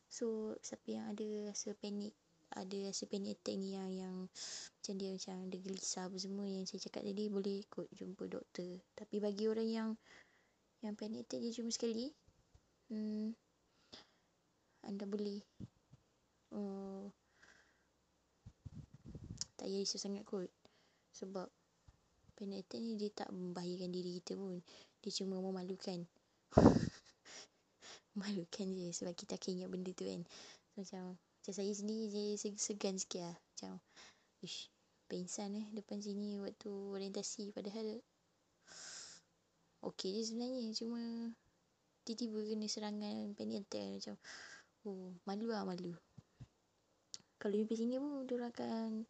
so 0.08 0.26
siapa 0.64 0.88
yang 0.88 1.06
ada 1.12 1.52
rasa 1.52 1.74
panik 1.76 2.14
ada 2.58 2.78
rasa 2.90 3.06
panic 3.06 3.38
attack 3.38 3.56
ni 3.60 3.78
yang 3.78 3.90
yang 3.94 4.16
macam 4.28 4.94
dia 4.98 5.14
macam 5.14 5.36
ada 5.46 5.58
gelisah 5.62 6.04
apa 6.10 6.18
semua 6.18 6.46
yang 6.50 6.66
saya 6.66 6.80
cakap 6.90 7.06
tadi 7.06 7.30
boleh 7.30 7.62
ikut 7.62 7.88
jumpa 7.94 8.24
doktor. 8.26 8.82
Tapi 8.98 9.16
bagi 9.22 9.46
orang 9.46 9.70
yang 9.70 9.90
yang 10.82 10.94
panic 10.98 11.26
attack 11.26 11.42
dia 11.42 11.54
cuma 11.54 11.70
sekali 11.70 12.14
hmm, 12.90 13.34
anda 14.86 15.04
boleh 15.04 15.42
uh, 16.56 17.06
tak 19.58 19.66
payah 19.68 19.82
risau 19.84 20.00
sangat 20.00 20.24
kot. 20.24 20.50
Sebab 21.14 21.50
panic 22.38 22.66
attack 22.66 22.82
ni 22.82 22.94
dia 22.96 23.10
tak 23.12 23.30
membahayakan 23.34 23.90
diri 23.90 24.22
kita 24.22 24.38
pun. 24.38 24.62
Dia 25.02 25.12
cuma 25.18 25.42
memalukan. 25.42 26.06
Memalukan 28.18 28.68
je 28.74 28.90
sebab 28.94 29.14
kita 29.14 29.38
akan 29.38 29.62
ingat 29.62 29.70
benda 29.70 29.92
tu 29.94 30.06
kan. 30.10 30.22
So, 30.74 30.82
macam 30.82 31.04
macam 31.48 31.64
saya 31.64 31.72
sendiri 31.80 32.36
saya 32.36 32.52
segan 32.60 33.00
sikit 33.00 33.24
lah. 33.24 33.38
Macam 33.40 33.80
ish 34.44 34.68
pengsan 35.08 35.56
eh 35.56 35.64
depan 35.72 36.04
sini 36.04 36.36
waktu 36.44 36.68
orientasi. 36.68 37.56
Padahal 37.56 38.04
okey 39.80 40.20
je 40.20 40.28
sebenarnya. 40.28 40.76
Cuma 40.76 41.00
tiba-tiba 42.04 42.52
kena 42.52 42.68
serangan 42.68 43.32
panic 43.32 43.64
attack 43.64 43.88
macam 43.96 44.16
oh 44.92 45.16
malu 45.24 45.48
lah 45.48 45.64
malu. 45.64 45.96
Kalau 47.40 47.56
di 47.56 47.76
sini 47.80 47.96
pun 47.96 48.28
dia 48.28 48.44
akan 48.44 49.08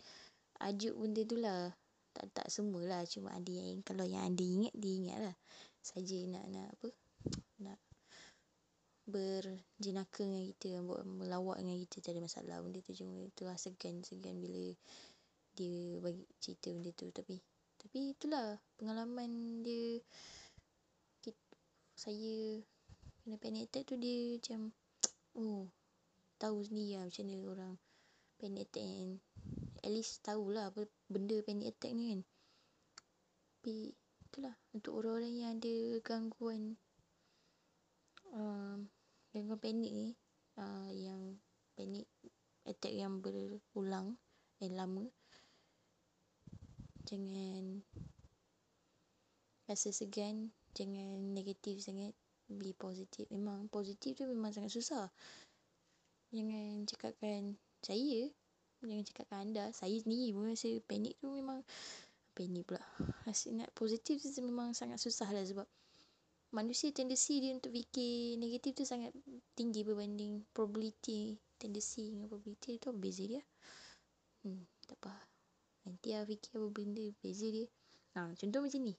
ajuk 0.61 0.93
benda 0.93 1.25
tu 1.25 1.41
lah. 1.41 1.73
Tak 2.13 2.37
tak 2.37 2.47
semualah 2.53 3.01
cuma 3.09 3.33
ada 3.33 3.49
yang 3.49 3.81
kalau 3.81 4.05
yang 4.05 4.29
anda 4.29 4.45
ingat 4.45 4.77
dia 4.77 4.93
ingat 4.93 5.17
lah. 5.25 5.35
Saja 5.81 6.21
nak 6.29 6.45
nak 6.53 6.69
apa 6.69 7.06
berjenaka 9.07 10.27
dengan 10.27 10.43
kita 10.51 10.83
buat 10.83 11.07
melawak 11.07 11.57
dengan 11.63 11.79
kita 11.87 12.03
tak 12.03 12.11
ada 12.13 12.21
masalah. 12.27 12.55
Benda 12.59 12.83
tu 12.83 12.91
cuma 12.91 13.23
tu 13.31 13.47
lah 13.47 13.55
segan 13.55 14.03
segan 14.03 14.43
bila 14.43 14.75
dia 15.55 15.95
bagi 16.03 16.27
cerita 16.43 16.75
benda 16.75 16.91
tu. 16.91 17.07
Tapi 17.15 17.39
tapi 17.79 18.11
itulah 18.11 18.59
pengalaman 18.75 19.63
dia. 19.63 20.03
Kita, 21.23 21.39
saya 21.95 22.59
kena 23.23 23.39
panic 23.39 23.71
attack 23.71 23.87
tu 23.87 23.95
dia 23.95 24.35
macam 24.35 24.75
oh 25.39 25.71
tahu 26.37 26.61
sendiri 26.67 26.99
lah 26.99 27.07
macam 27.07 27.23
mana 27.25 27.37
orang 27.47 27.73
panic 28.37 28.69
attack 28.69 28.85
and 28.85 29.13
at 29.81 29.89
least 29.89 30.19
tahulah 30.21 30.67
apa 30.67 30.83
benda 31.07 31.39
panic 31.47 31.71
attack 31.71 31.95
ni 31.95 32.11
kan. 32.11 32.21
Tapi 33.55 33.75
itulah 34.27 34.55
untuk 34.75 34.99
orang-orang 34.99 35.33
yang 35.39 35.51
ada 35.55 35.75
gangguan 36.03 36.75
um, 38.35 38.91
gangguan 39.37 39.61
panik 39.61 39.91
ni 39.93 40.07
uh, 40.57 40.89
yang 40.89 41.37
panik 41.77 42.09
attack 42.65 42.91
yang 42.91 43.21
berulang 43.21 44.17
dan 44.57 44.73
lama 44.73 45.05
jangan 47.05 47.85
rasa 49.69 49.93
segan 49.93 50.51
jangan 50.75 51.31
negatif 51.37 51.79
sangat 51.79 52.11
be 52.47 52.71
positif 52.71 53.27
memang 53.27 53.67
positif 53.67 54.15
tu 54.15 54.23
memang 54.23 54.55
sangat 54.55 54.71
susah. 54.71 55.11
Jangan 56.31 56.87
cakapkan 56.87 57.59
saya 57.83 58.31
jangan 58.79 59.03
cakapkan 59.03 59.39
anda 59.51 59.65
saya 59.75 59.99
sendiri 59.99 60.31
pun 60.31 60.51
rasa 60.51 60.69
panik 60.87 61.19
tu 61.19 61.27
memang 61.31 61.59
panik 62.31 62.63
pula. 62.63 62.83
Rasa 63.27 63.51
nak 63.51 63.71
positif 63.75 64.23
tu 64.23 64.39
memang 64.39 64.71
sangat 64.71 64.99
susah 64.99 65.27
lah 65.31 65.43
sebab 65.43 65.67
manusia 66.55 66.95
tendensi 66.95 67.43
dia 67.43 67.51
untuk 67.51 67.75
fikir 67.75 68.39
negatif 68.39 68.79
tu 68.79 68.83
sangat 68.87 69.11
tinggi 69.51 69.83
berbanding 69.83 70.47
probability 70.55 71.35
tendensi 71.59 72.13
dengan 72.13 72.31
probability 72.31 72.79
tu 72.79 72.95
beza 72.95 73.23
dia. 73.27 73.43
Hmm, 74.45 74.63
tak 74.87 74.95
apa 75.03 75.13
nanti 75.87 76.15
lah 76.15 76.23
fikir 76.23 76.51
apa 76.55 76.67
benda 76.71 77.05
beza 77.19 77.47
dia. 77.51 77.67
Ha, 78.15 78.31
contoh 78.35 78.59
macam 78.63 78.81
ni. 78.83 78.95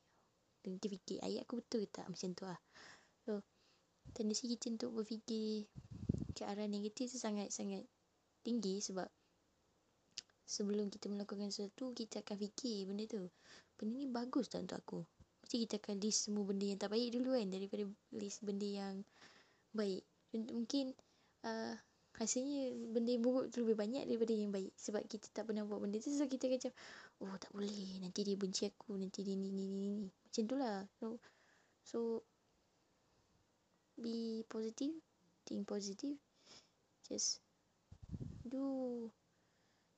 Nanti 0.69 0.87
fikir 0.89 1.17
ayat 1.25 1.49
aku 1.49 1.65
betul 1.65 1.85
ke 1.85 1.89
tak? 1.89 2.07
Macam 2.09 2.29
tu 2.37 2.45
lah. 2.45 2.61
So 3.25 3.41
tendensi 4.13 4.49
kita 4.49 4.73
untuk 4.73 5.01
berfikir 5.01 5.69
ke 6.37 6.43
arah 6.45 6.69
negatif 6.69 7.13
tu 7.13 7.19
sangat-sangat 7.21 7.85
tinggi 8.45 8.81
sebab 8.85 9.09
sebelum 10.49 10.89
kita 10.89 11.13
melakukan 11.13 11.53
sesuatu 11.53 11.93
kita 11.97 12.21
akan 12.21 12.37
fikir 12.37 12.89
benda 12.89 13.05
tu. 13.09 13.25
Benda 13.81 13.95
ni 13.97 14.09
bagus 14.09 14.53
tak 14.53 14.69
untuk 14.69 14.81
aku 14.81 15.01
mesti 15.49 15.65
kita 15.65 15.81
akan 15.81 15.97
list 16.05 16.29
semua 16.29 16.45
benda 16.45 16.69
yang 16.69 16.77
tak 16.77 16.93
baik 16.93 17.09
dulu 17.09 17.33
kan 17.33 17.49
daripada 17.49 17.89
list 18.21 18.45
benda 18.45 18.69
yang 18.69 19.01
baik. 19.73 20.05
Mungkin 20.37 20.93
uh, 21.49 21.73
rasanya 22.21 22.77
benda 22.93 23.17
yang 23.17 23.25
buruk 23.25 23.49
tu 23.49 23.65
lebih 23.65 23.81
banyak 23.81 24.05
daripada 24.05 24.37
yang 24.37 24.53
baik. 24.53 24.77
Sebab 24.77 25.09
kita 25.09 25.33
tak 25.33 25.49
pernah 25.49 25.65
buat 25.65 25.81
benda 25.81 25.97
tu 26.05 26.13
so 26.13 26.29
kita 26.29 26.53
macam 26.53 26.69
oh 27.25 27.33
tak 27.41 27.49
boleh 27.57 27.97
nanti 28.05 28.29
dia 28.29 28.37
benci 28.37 28.69
aku 28.69 29.01
nanti 29.01 29.25
dia 29.25 29.41
ni 29.41 29.49
ni 29.49 29.65
ni 29.73 29.89
ni. 29.89 30.05
Macam 30.13 30.43
tu 30.45 30.55
lah. 30.61 30.85
So 31.01 31.17
so 31.81 31.99
be 33.97 34.45
positive 34.53 35.01
think 35.49 35.65
positive. 35.65 36.21
Just 37.09 37.41
do 38.45 39.09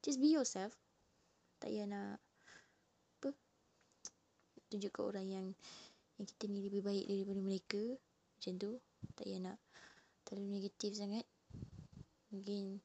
just 0.07 0.23
be 0.23 0.31
yourself. 0.31 0.79
Tak 1.59 1.75
payah 1.75 1.91
nak 1.91 2.23
tunjuk 4.71 4.95
ke 4.95 5.01
orang 5.03 5.27
yang 5.27 5.47
yang 6.17 6.27
kita 6.31 6.47
ni 6.47 6.63
lebih 6.63 6.87
baik 6.87 7.05
daripada 7.11 7.41
mereka. 7.43 7.83
Macam 8.39 8.53
tu. 8.57 8.71
Tak 9.01 9.25
payah 9.27 9.41
nak 9.43 9.59
terlalu 10.23 10.61
negatif 10.61 10.95
sangat. 10.95 11.27
Mungkin 12.31 12.79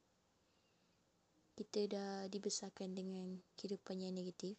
kita 1.55 1.79
dah 1.87 2.11
dibesarkan 2.27 2.97
dengan 2.97 3.37
kehidupan 3.55 4.01
yang 4.01 4.17
negatif. 4.17 4.57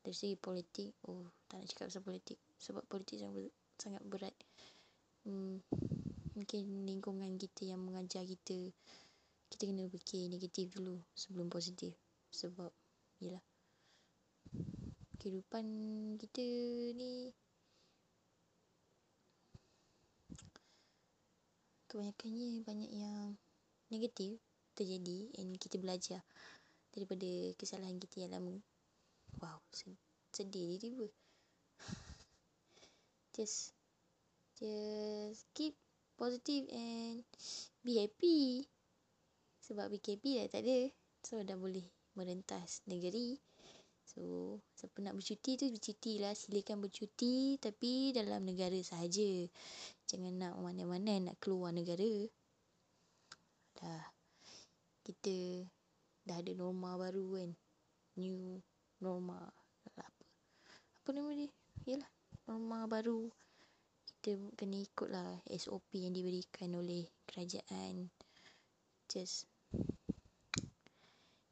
Dari 0.00 0.14
segi 0.14 0.36
politik 0.38 0.94
oh 1.10 1.28
tak 1.46 1.60
nak 1.60 1.68
cakap 1.70 1.86
pasal 1.92 2.02
politik. 2.02 2.38
Sebab 2.56 2.82
politik 2.88 3.20
sangat, 3.20 3.52
sangat 3.76 4.02
berat. 4.06 4.34
Hmm, 5.26 5.60
mungkin 6.38 6.86
lingkungan 6.86 7.34
kita 7.36 7.68
yang 7.74 7.82
mengajar 7.82 8.22
kita 8.22 8.70
kita 9.46 9.62
kena 9.70 9.86
fikir 9.90 10.30
negatif 10.30 10.70
dulu 10.74 10.98
sebelum 11.14 11.50
positif. 11.50 11.94
Sebab 12.30 12.70
yalah 13.22 13.42
kehidupan 15.18 15.66
kita 16.20 16.46
ni. 16.96 17.32
Kebanyakannya 21.86 22.60
banyak 22.66 22.90
yang 22.92 23.38
negatif 23.88 24.38
terjadi 24.76 25.32
and 25.40 25.56
kita 25.56 25.80
belajar 25.80 26.20
daripada 26.92 27.56
kesalahan 27.56 27.96
kita 27.96 28.26
yang 28.26 28.36
lama. 28.36 28.56
Wow 29.40 29.60
sedih 30.36 30.76
tiba 30.76 31.08
just 33.36 33.72
just 34.60 35.48
keep 35.56 35.72
positive 36.20 36.68
and 36.68 37.24
be 37.80 38.04
happy. 38.04 38.68
Sebab 39.64 39.88
BKP 39.96 40.44
dah 40.44 40.48
tak 40.52 40.62
ada. 40.68 40.92
So 41.24 41.40
dah 41.40 41.56
boleh 41.56 41.88
merentas 42.12 42.84
negeri 42.84 43.40
so 44.16 44.56
siapa 44.72 45.04
nak 45.04 45.20
bercuti 45.20 45.60
tu 45.60 45.68
bercuti 45.68 46.16
lah. 46.16 46.32
Silakan 46.32 46.80
bercuti 46.80 47.60
tapi 47.60 48.16
dalam 48.16 48.48
negara 48.48 48.80
sahaja. 48.80 49.44
Jangan 50.08 50.32
nak 50.40 50.54
mana-mana 50.56 51.20
nak 51.20 51.36
keluar 51.36 51.76
negara. 51.76 52.08
Dah. 53.76 54.08
Kita 55.04 55.68
dah 56.24 56.40
ada 56.40 56.52
norma 56.56 56.96
baru 56.96 57.36
kan. 57.36 57.50
New 58.16 58.56
norma. 59.04 59.36
Apa? 59.84 60.08
Apa 61.04 61.08
nama 61.12 61.36
dia? 61.36 61.52
Yalah 61.84 62.10
norma 62.48 62.88
baru. 62.88 63.28
Kita 64.08 64.40
kena 64.56 64.80
ikut 64.80 65.12
lah 65.12 65.44
SOP 65.52 65.92
yang 65.92 66.16
diberikan 66.16 66.72
oleh 66.72 67.04
kerajaan. 67.28 68.08
Just 69.12 69.44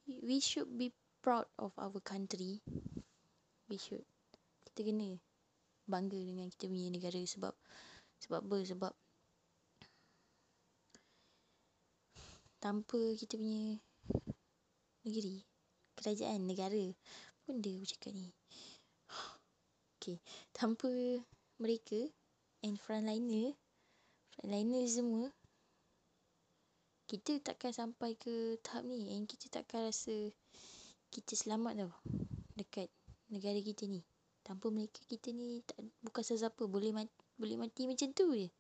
we 0.09 0.41
should 0.41 0.73
be 0.75 0.91
proud 1.25 1.49
of 1.57 1.73
our 1.81 1.97
country 2.05 2.61
we 3.73 3.81
should 3.81 4.05
kita 4.69 4.93
kena 4.93 5.17
bangga 5.89 6.21
dengan 6.21 6.53
kita 6.53 6.69
punya 6.69 6.93
negara 6.93 7.21
sebab 7.25 7.57
sebab 8.21 8.45
apa? 8.45 8.57
Sebab 8.61 8.93
tanpa 12.61 13.01
kita 13.17 13.41
punya 13.41 13.81
negeri 15.09 15.49
kerajaan 15.97 16.45
negara 16.45 16.93
benda 17.49 17.73
aku 17.73 17.89
cakap 17.89 18.13
ni. 18.13 18.29
Okay 19.97 20.21
tanpa 20.53 20.93
mereka 21.57 22.13
and 22.61 22.77
frontliner 22.77 23.57
frontliner 24.37 24.85
semua 24.85 25.33
kita 27.09 27.41
takkan 27.41 27.73
sampai 27.73 28.13
ke 28.17 28.61
tahap 28.61 28.85
ni 28.85 29.17
and 29.17 29.25
kita 29.29 29.49
takkan 29.49 29.89
rasa 29.89 30.29
kita 31.15 31.39
selamat 31.39 31.87
tau. 31.87 31.93
Dekat 32.59 32.91
negara 33.31 33.63
kita 33.63 33.87
ni. 33.87 34.03
Tanpa 34.43 34.75
mereka 34.75 34.99
kita 35.07 35.31
ni 35.31 35.63
tak 35.63 35.79
bukan 36.03 36.27
sesiapa. 36.27 36.67
Boleh 36.67 36.91
mati, 36.91 37.15
boleh 37.39 37.55
mati 37.55 37.87
macam 37.87 38.11
tu 38.11 38.35
je. 38.35 38.51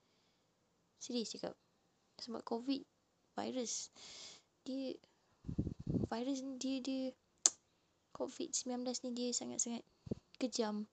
Serius 1.02 1.34
cakap. 1.34 1.58
Sebab 2.22 2.46
covid 2.46 2.86
virus 3.34 3.90
dia 4.62 4.94
virus 6.06 6.46
ni 6.46 6.54
dia 6.62 6.78
dia 6.78 7.02
covid-19 8.16 8.86
ni 8.86 9.10
dia 9.10 9.28
sangat-sangat 9.34 9.82
kejam 10.38 10.86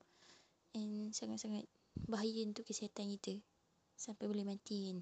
and 0.73 1.13
sangat-sangat 1.13 1.69
bahaya 2.09 2.41
untuk 2.41 2.65
kesihatan 2.65 3.13
kita. 3.13 3.37
Sampai 3.93 4.25
boleh 4.25 4.41
mati 4.41 4.89
kan. 4.89 4.97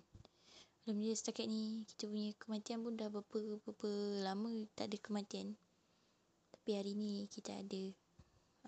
Alhamdulillah 0.84 1.16
setakat 1.16 1.48
ni 1.48 1.88
kita 1.88 2.12
punya 2.12 2.36
kematian 2.36 2.84
pun 2.84 3.00
dah 3.00 3.08
berapa, 3.08 3.38
berapa 3.64 3.90
lama 4.28 4.68
tak 4.76 4.92
ada 4.92 4.98
kematian. 5.00 5.56
Tapi 6.70 6.78
hari 6.86 6.94
ni 6.94 7.26
kita 7.26 7.50
ada 7.66 7.84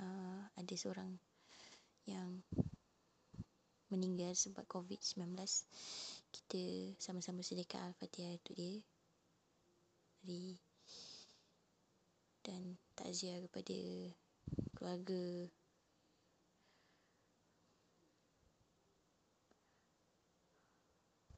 uh, 0.01 0.41
ada 0.57 0.73
seorang 0.73 1.21
yang 2.09 2.41
meninggal 3.93 4.33
sebab 4.33 4.65
COVID-19. 4.65 5.37
Kita 6.33 6.61
sama-sama 6.97 7.45
sedekah 7.45 7.93
Al-Fatihah 7.93 8.41
untuk 8.41 8.57
dia. 8.57 8.81
Hari 10.25 10.57
dan 12.41 12.73
takziah 12.97 13.37
kepada 13.37 13.77
keluarga 14.73 15.45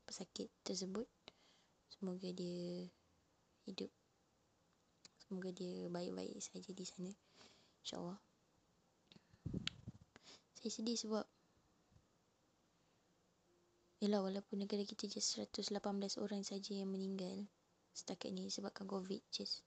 pesakit 0.07 0.47
tersebut 0.63 1.11
semoga 1.91 2.31
dia 2.31 2.87
hidup 3.67 3.91
semoga 5.33 5.49
dia 5.49 5.89
baik-baik 5.89 6.37
saja 6.37 6.69
di 6.77 6.85
sana. 6.85 7.09
Insyaallah. 7.81 8.21
Saya 10.61 10.69
sedih 10.69 10.93
sebab 10.93 11.25
Yalah 14.05 14.21
walaupun 14.21 14.61
negara 14.61 14.85
kita 14.85 15.09
just 15.09 15.41
118 15.41 15.73
orang 16.21 16.45
saja 16.45 16.77
yang 16.77 16.93
meninggal 16.93 17.49
setakat 17.97 18.29
ni 18.29 18.45
sebabkan 18.53 18.85
covid 18.85 19.25
just 19.33 19.65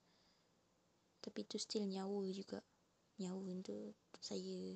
tapi 1.19 1.43
tu 1.43 1.59
still 1.59 1.83
nyawa 1.83 2.23
juga. 2.31 2.63
Nyawa 3.19 3.43
untuk 3.51 3.99
saya 4.23 4.71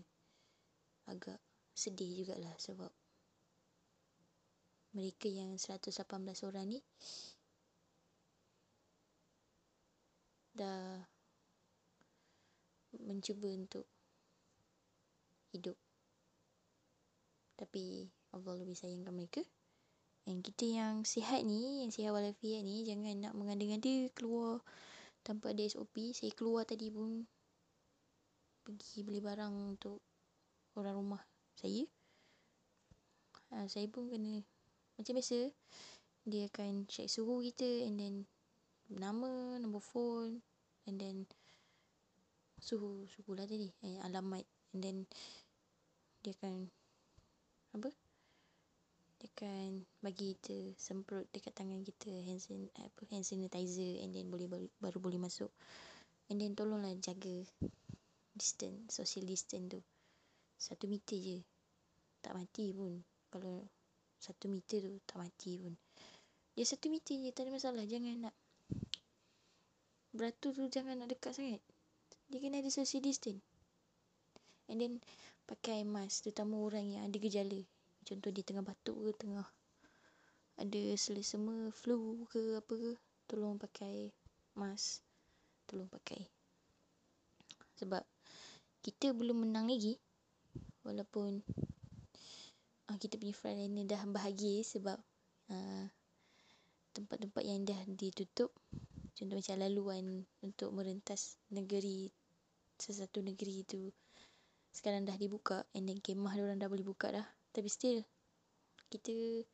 agak 1.07 1.39
sedih 1.71 2.19
jugalah 2.19 2.51
sebab 2.59 2.91
mereka 4.91 5.31
yang 5.31 5.55
118 5.55 6.03
orang 6.43 6.67
ni 6.67 6.83
dah 10.61 11.01
mencuba 13.01 13.49
untuk 13.49 13.89
hidup. 15.55 15.77
Tapi 17.57 18.09
Allah 18.33 18.53
lebih 18.61 18.77
sayangkan 18.77 19.13
mereka. 19.13 19.41
Dan 20.21 20.45
kita 20.45 20.69
yang 20.69 21.01
sihat 21.01 21.41
ni 21.41 21.81
yang 21.81 21.89
sihat 21.89 22.13
walafiat 22.13 22.61
ni 22.61 22.85
jangan 22.85 23.17
nak 23.17 23.33
mengada-ngada 23.33 24.05
keluar 24.13 24.61
tanpa 25.25 25.49
ada 25.49 25.65
SOP 25.65 26.13
saya 26.13 26.29
keluar 26.37 26.61
tadi 26.61 26.93
pun 26.93 27.25
pergi 28.61 29.01
beli 29.01 29.17
barang 29.17 29.73
untuk 29.73 29.97
orang 30.77 30.93
rumah 30.93 31.23
saya. 31.57 31.89
Ha, 33.49 33.65
saya 33.65 33.89
pun 33.89 34.13
kena 34.13 34.45
macam 34.95 35.17
biasa 35.17 35.49
dia 36.29 36.45
akan 36.53 36.85
check 36.85 37.09
suhu 37.09 37.41
kita 37.41 37.89
and 37.89 37.97
then 37.97 38.15
nama 38.93 39.57
nombor 39.57 39.81
phone 39.81 40.45
and 40.89 40.97
then 41.01 41.29
suhu 42.61 43.09
suhu 43.09 43.33
lah 43.33 43.49
tadi 43.49 43.73
eh, 43.81 43.97
alamat 44.05 44.45
and 44.73 44.81
then 44.81 44.97
dia 46.21 46.37
akan 46.37 46.69
apa? 47.73 47.89
Dia 49.17 49.27
akan 49.33 49.85
bagi 50.05 50.37
kita 50.37 50.77
semprot 50.77 51.25
dekat 51.33 51.57
tangan 51.57 51.81
kita 51.81 52.13
hand, 52.13 52.37
san, 52.37 52.69
apa, 52.77 53.01
hand 53.09 53.25
sanitizer. 53.25 54.05
And 54.05 54.13
then 54.13 54.29
boleh 54.29 54.45
baru, 54.45 54.69
baru 54.77 54.97
boleh 55.01 55.17
masuk. 55.17 55.49
And 56.29 56.37
then 56.37 56.53
tolonglah 56.53 56.93
jaga 57.01 57.41
distance 58.37 58.93
social 58.93 59.25
distance 59.25 59.77
tu. 59.77 59.81
Satu 60.61 60.85
meter 60.85 61.17
je. 61.17 61.37
Tak 62.21 62.37
mati 62.37 62.69
pun. 62.69 63.01
Kalau 63.33 63.65
satu 64.21 64.45
meter 64.45 64.85
tu 64.85 64.93
tak 65.09 65.25
mati 65.25 65.57
pun. 65.57 65.73
Dia 66.53 66.69
satu 66.69 66.93
meter 66.93 67.17
je 67.17 67.33
tak 67.33 67.49
ada 67.49 67.57
masalah. 67.57 67.83
Jangan 67.89 68.29
nak 68.29 68.35
beratur 70.11 70.51
tu 70.51 70.67
jangan 70.67 70.99
nak 70.99 71.09
dekat 71.11 71.35
sangat. 71.35 71.61
Dia 72.31 72.39
kena 72.39 72.59
ada 72.59 72.71
social 72.71 73.03
distance. 73.03 73.43
And 74.71 74.79
then 74.79 74.93
pakai 75.47 75.83
mask 75.83 76.27
terutama 76.27 76.59
orang 76.63 76.87
yang 76.91 77.03
ada 77.07 77.17
gejala. 77.19 77.59
Contoh 78.07 78.31
dia 78.31 78.43
tengah 78.43 78.63
batuk 78.63 78.95
ke 78.95 79.11
tengah 79.27 79.47
ada 80.59 80.83
selesema 80.99 81.73
flu 81.73 82.27
ke 82.29 82.59
apa 82.59 82.73
ke 82.75 82.91
tolong 83.27 83.59
pakai 83.59 84.11
mask. 84.55 85.03
Tolong 85.67 85.87
pakai. 85.87 86.27
Sebab 87.79 88.03
kita 88.83 89.15
belum 89.15 89.47
menang 89.47 89.71
lagi. 89.71 89.97
Walaupun 90.81 91.45
uh, 92.89 92.97
kita 92.99 93.15
punya 93.15 93.31
frontliner 93.31 93.85
dah 93.87 94.01
bahagia 94.09 94.65
sebab 94.65 94.97
uh, 95.53 95.85
tempat-tempat 96.91 97.43
yang 97.47 97.63
dah 97.63 97.79
ditutup 97.87 98.51
contoh 99.21 99.37
macam 99.37 99.61
laluan 99.61 100.25
untuk 100.41 100.73
merentas 100.73 101.37
negeri 101.53 102.09
sesuatu 102.81 103.21
negeri 103.21 103.61
itu 103.61 103.93
sekarang 104.73 105.05
dah 105.05 105.13
dibuka 105.13 105.61
and 105.77 105.85
then 105.85 106.01
kemah 106.01 106.33
orang 106.41 106.57
dah 106.57 106.65
boleh 106.65 106.81
buka 106.81 107.13
dah. 107.13 107.27
Tapi 107.53 107.69
still 107.69 108.01
kita 108.89 109.45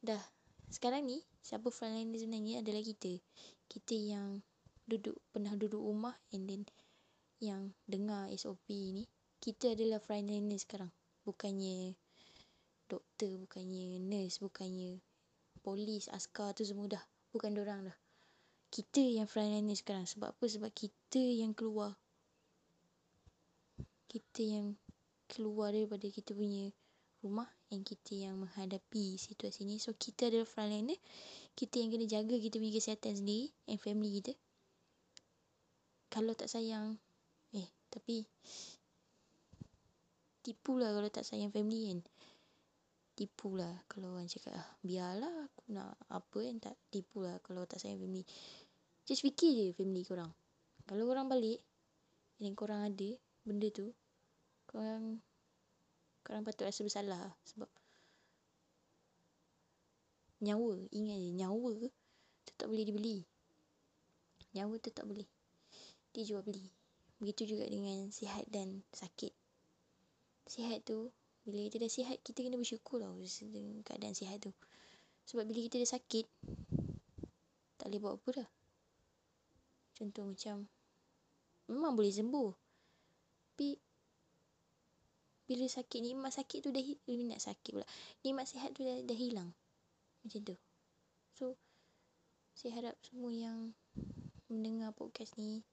dah 0.00 0.22
sekarang 0.72 1.04
ni 1.04 1.20
siapa 1.44 1.68
frontliner 1.68 2.16
sebenarnya 2.16 2.64
adalah 2.64 2.80
kita. 2.80 3.20
Kita 3.68 3.92
yang 3.92 4.40
duduk 4.88 5.20
pernah 5.28 5.52
duduk 5.52 5.84
rumah 5.84 6.16
and 6.32 6.48
then 6.48 6.62
yang 7.44 7.76
dengar 7.84 8.32
SOP 8.32 8.72
ni 8.72 9.04
kita 9.36 9.76
adalah 9.76 10.00
frontliner 10.00 10.56
sekarang. 10.56 10.88
Bukannya 11.28 11.92
doktor, 12.88 13.36
bukannya 13.36 14.00
nurse, 14.00 14.40
bukannya 14.40 14.96
polis, 15.60 16.08
askar 16.08 16.56
tu 16.56 16.64
semua 16.64 16.88
dah. 16.88 17.04
Bukan 17.32 17.52
orang 17.60 17.92
dah. 17.92 17.98
Kita 18.68 19.00
yang 19.00 19.28
frontliner 19.28 19.76
sekarang. 19.76 20.04
Sebab 20.04 20.36
apa? 20.36 20.44
Sebab 20.44 20.70
kita 20.72 21.20
yang 21.20 21.56
keluar. 21.56 21.96
Kita 24.08 24.40
yang 24.40 24.76
keluar 25.28 25.76
daripada 25.76 26.08
kita 26.08 26.32
punya 26.32 26.72
rumah 27.20 27.48
yang 27.68 27.84
kita 27.84 28.16
yang 28.16 28.40
menghadapi 28.40 29.20
situasi 29.20 29.68
ni. 29.68 29.76
So, 29.76 29.92
kita 29.96 30.32
adalah 30.32 30.48
frontliner. 30.48 30.96
Kita 31.52 31.80
yang 31.80 31.90
kena 31.92 32.06
jaga 32.06 32.38
kita 32.38 32.56
punya 32.56 32.74
kesihatan 32.76 33.18
sendiri 33.18 33.52
and 33.68 33.80
family 33.82 34.22
kita. 34.22 34.32
kalau 36.08 36.32
tak 36.32 36.48
sayang 36.48 36.96
eh 37.52 37.68
tapi 37.92 38.24
tipu 40.40 40.80
lah 40.80 40.92
kalau 40.96 41.08
tak 41.12 41.24
sayang 41.24 41.52
family 41.52 41.92
kan 41.92 42.00
tipu 43.18 43.58
lah 43.58 43.74
kalau 43.90 44.14
orang 44.14 44.30
cakap 44.30 44.54
ah 44.54 44.68
biarlah 44.86 45.50
aku 45.50 45.74
nak 45.74 45.98
apa 46.06 46.38
kan 46.38 46.70
tak 46.70 46.78
tipu 46.86 47.26
lah 47.26 47.42
kalau 47.42 47.66
tak 47.66 47.82
sayang 47.82 47.98
family. 47.98 48.22
Just 49.02 49.26
fikir 49.26 49.50
je 49.50 49.66
family 49.74 50.06
korang. 50.06 50.30
Kalau 50.86 51.10
korang 51.10 51.26
balik 51.26 51.58
dan 52.38 52.54
korang 52.54 52.86
ada 52.86 53.10
benda 53.42 53.66
tu 53.74 53.90
korang 54.70 55.18
korang 56.22 56.46
patut 56.46 56.70
rasa 56.70 56.86
bersalah 56.86 57.34
sebab 57.42 57.66
nyawa 60.38 60.86
ingat 60.94 61.18
je 61.18 61.30
nyawa 61.34 61.72
tu 62.46 62.52
tak 62.54 62.70
boleh 62.70 62.86
dibeli. 62.86 63.26
Nyawa 64.54 64.78
tu 64.78 64.94
tak 64.94 65.10
boleh 65.10 65.26
dijual 66.14 66.46
beli. 66.46 66.70
Begitu 67.18 67.58
juga 67.58 67.66
dengan 67.66 68.14
sihat 68.14 68.46
dan 68.46 68.86
sakit. 68.94 69.34
Sihat 70.46 70.86
tu 70.86 71.10
bila 71.48 71.64
kita 71.64 71.80
dah 71.80 71.88
sihat 71.88 72.20
kita 72.20 72.44
kena 72.44 72.60
bersyukur 72.60 73.00
tau 73.00 73.16
dengan 73.16 73.80
keadaan 73.80 74.12
sihat 74.12 74.36
tu. 74.44 74.52
Sebab 75.24 75.48
bila 75.48 75.64
kita 75.64 75.80
dah 75.80 75.90
sakit 75.96 76.26
tak 77.80 77.86
boleh 77.88 78.00
buat 78.04 78.14
apa 78.20 78.30
dah. 78.44 78.48
Contoh 79.96 80.24
macam 80.28 80.68
memang 81.72 81.92
boleh 81.96 82.12
sembuh. 82.12 82.50
Tapi 83.56 83.80
bila 85.48 85.64
sakit 85.64 86.00
nikmat 86.04 86.36
sakit 86.36 86.60
tu 86.60 86.68
dah 86.68 86.84
minat 87.08 87.40
sakit 87.40 87.80
pula. 87.80 87.88
Nikmat 88.20 88.44
sihat 88.44 88.76
tu 88.76 88.84
dah, 88.84 89.00
dah 89.00 89.16
hilang 89.16 89.50
macam 90.20 90.40
tu. 90.44 90.56
So 91.32 91.56
saya 92.52 92.76
harap 92.76 92.94
semua 93.00 93.32
yang 93.32 93.72
mendengar 94.52 94.92
podcast 94.92 95.38
ni 95.40 95.64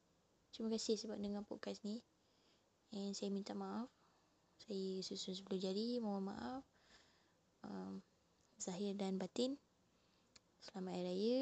terima 0.55 0.71
kasih 0.79 0.95
sebab 0.95 1.19
dengar 1.19 1.43
podcast 1.43 1.83
ni. 1.83 1.99
And 2.95 3.11
saya 3.11 3.27
minta 3.27 3.51
maaf 3.51 3.94
saya 4.65 5.05
susun 5.05 5.37
sebelum 5.37 5.61
jadi 5.61 6.01
mohon 6.01 6.33
maaf. 6.33 6.65
Um, 7.61 8.01
zahir 8.57 8.97
dan 8.97 9.21
batin. 9.21 9.61
Selamat 10.57 10.97
hari 10.97 11.05
raya. 11.05 11.39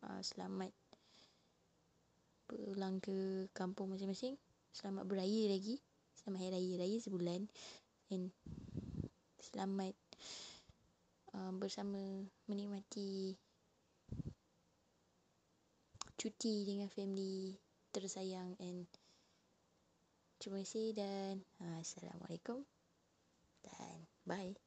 Uh, 0.00 0.20
selamat 0.24 0.72
pulang 2.48 3.04
ke 3.04 3.48
kampung 3.52 3.92
masing-masing. 3.92 4.40
Selamat 4.72 5.04
beraya 5.04 5.52
lagi. 5.52 5.76
Selamat 6.16 6.48
hari 6.48 6.52
raya 6.56 6.72
raya 6.80 6.98
sebulan. 7.04 7.40
And 8.08 8.32
selamat 9.36 9.92
um, 11.36 11.60
bersama 11.60 12.00
menikmati 12.48 13.36
cuti 16.16 16.64
dengan 16.64 16.88
family 16.88 17.60
tersayang 17.92 18.56
and 18.56 18.88
terima 20.46 20.62
kasih 20.62 20.94
dan 20.94 21.42
uh, 21.58 21.82
assalamualaikum 21.82 22.62
dan 23.66 24.06
bye 24.22 24.65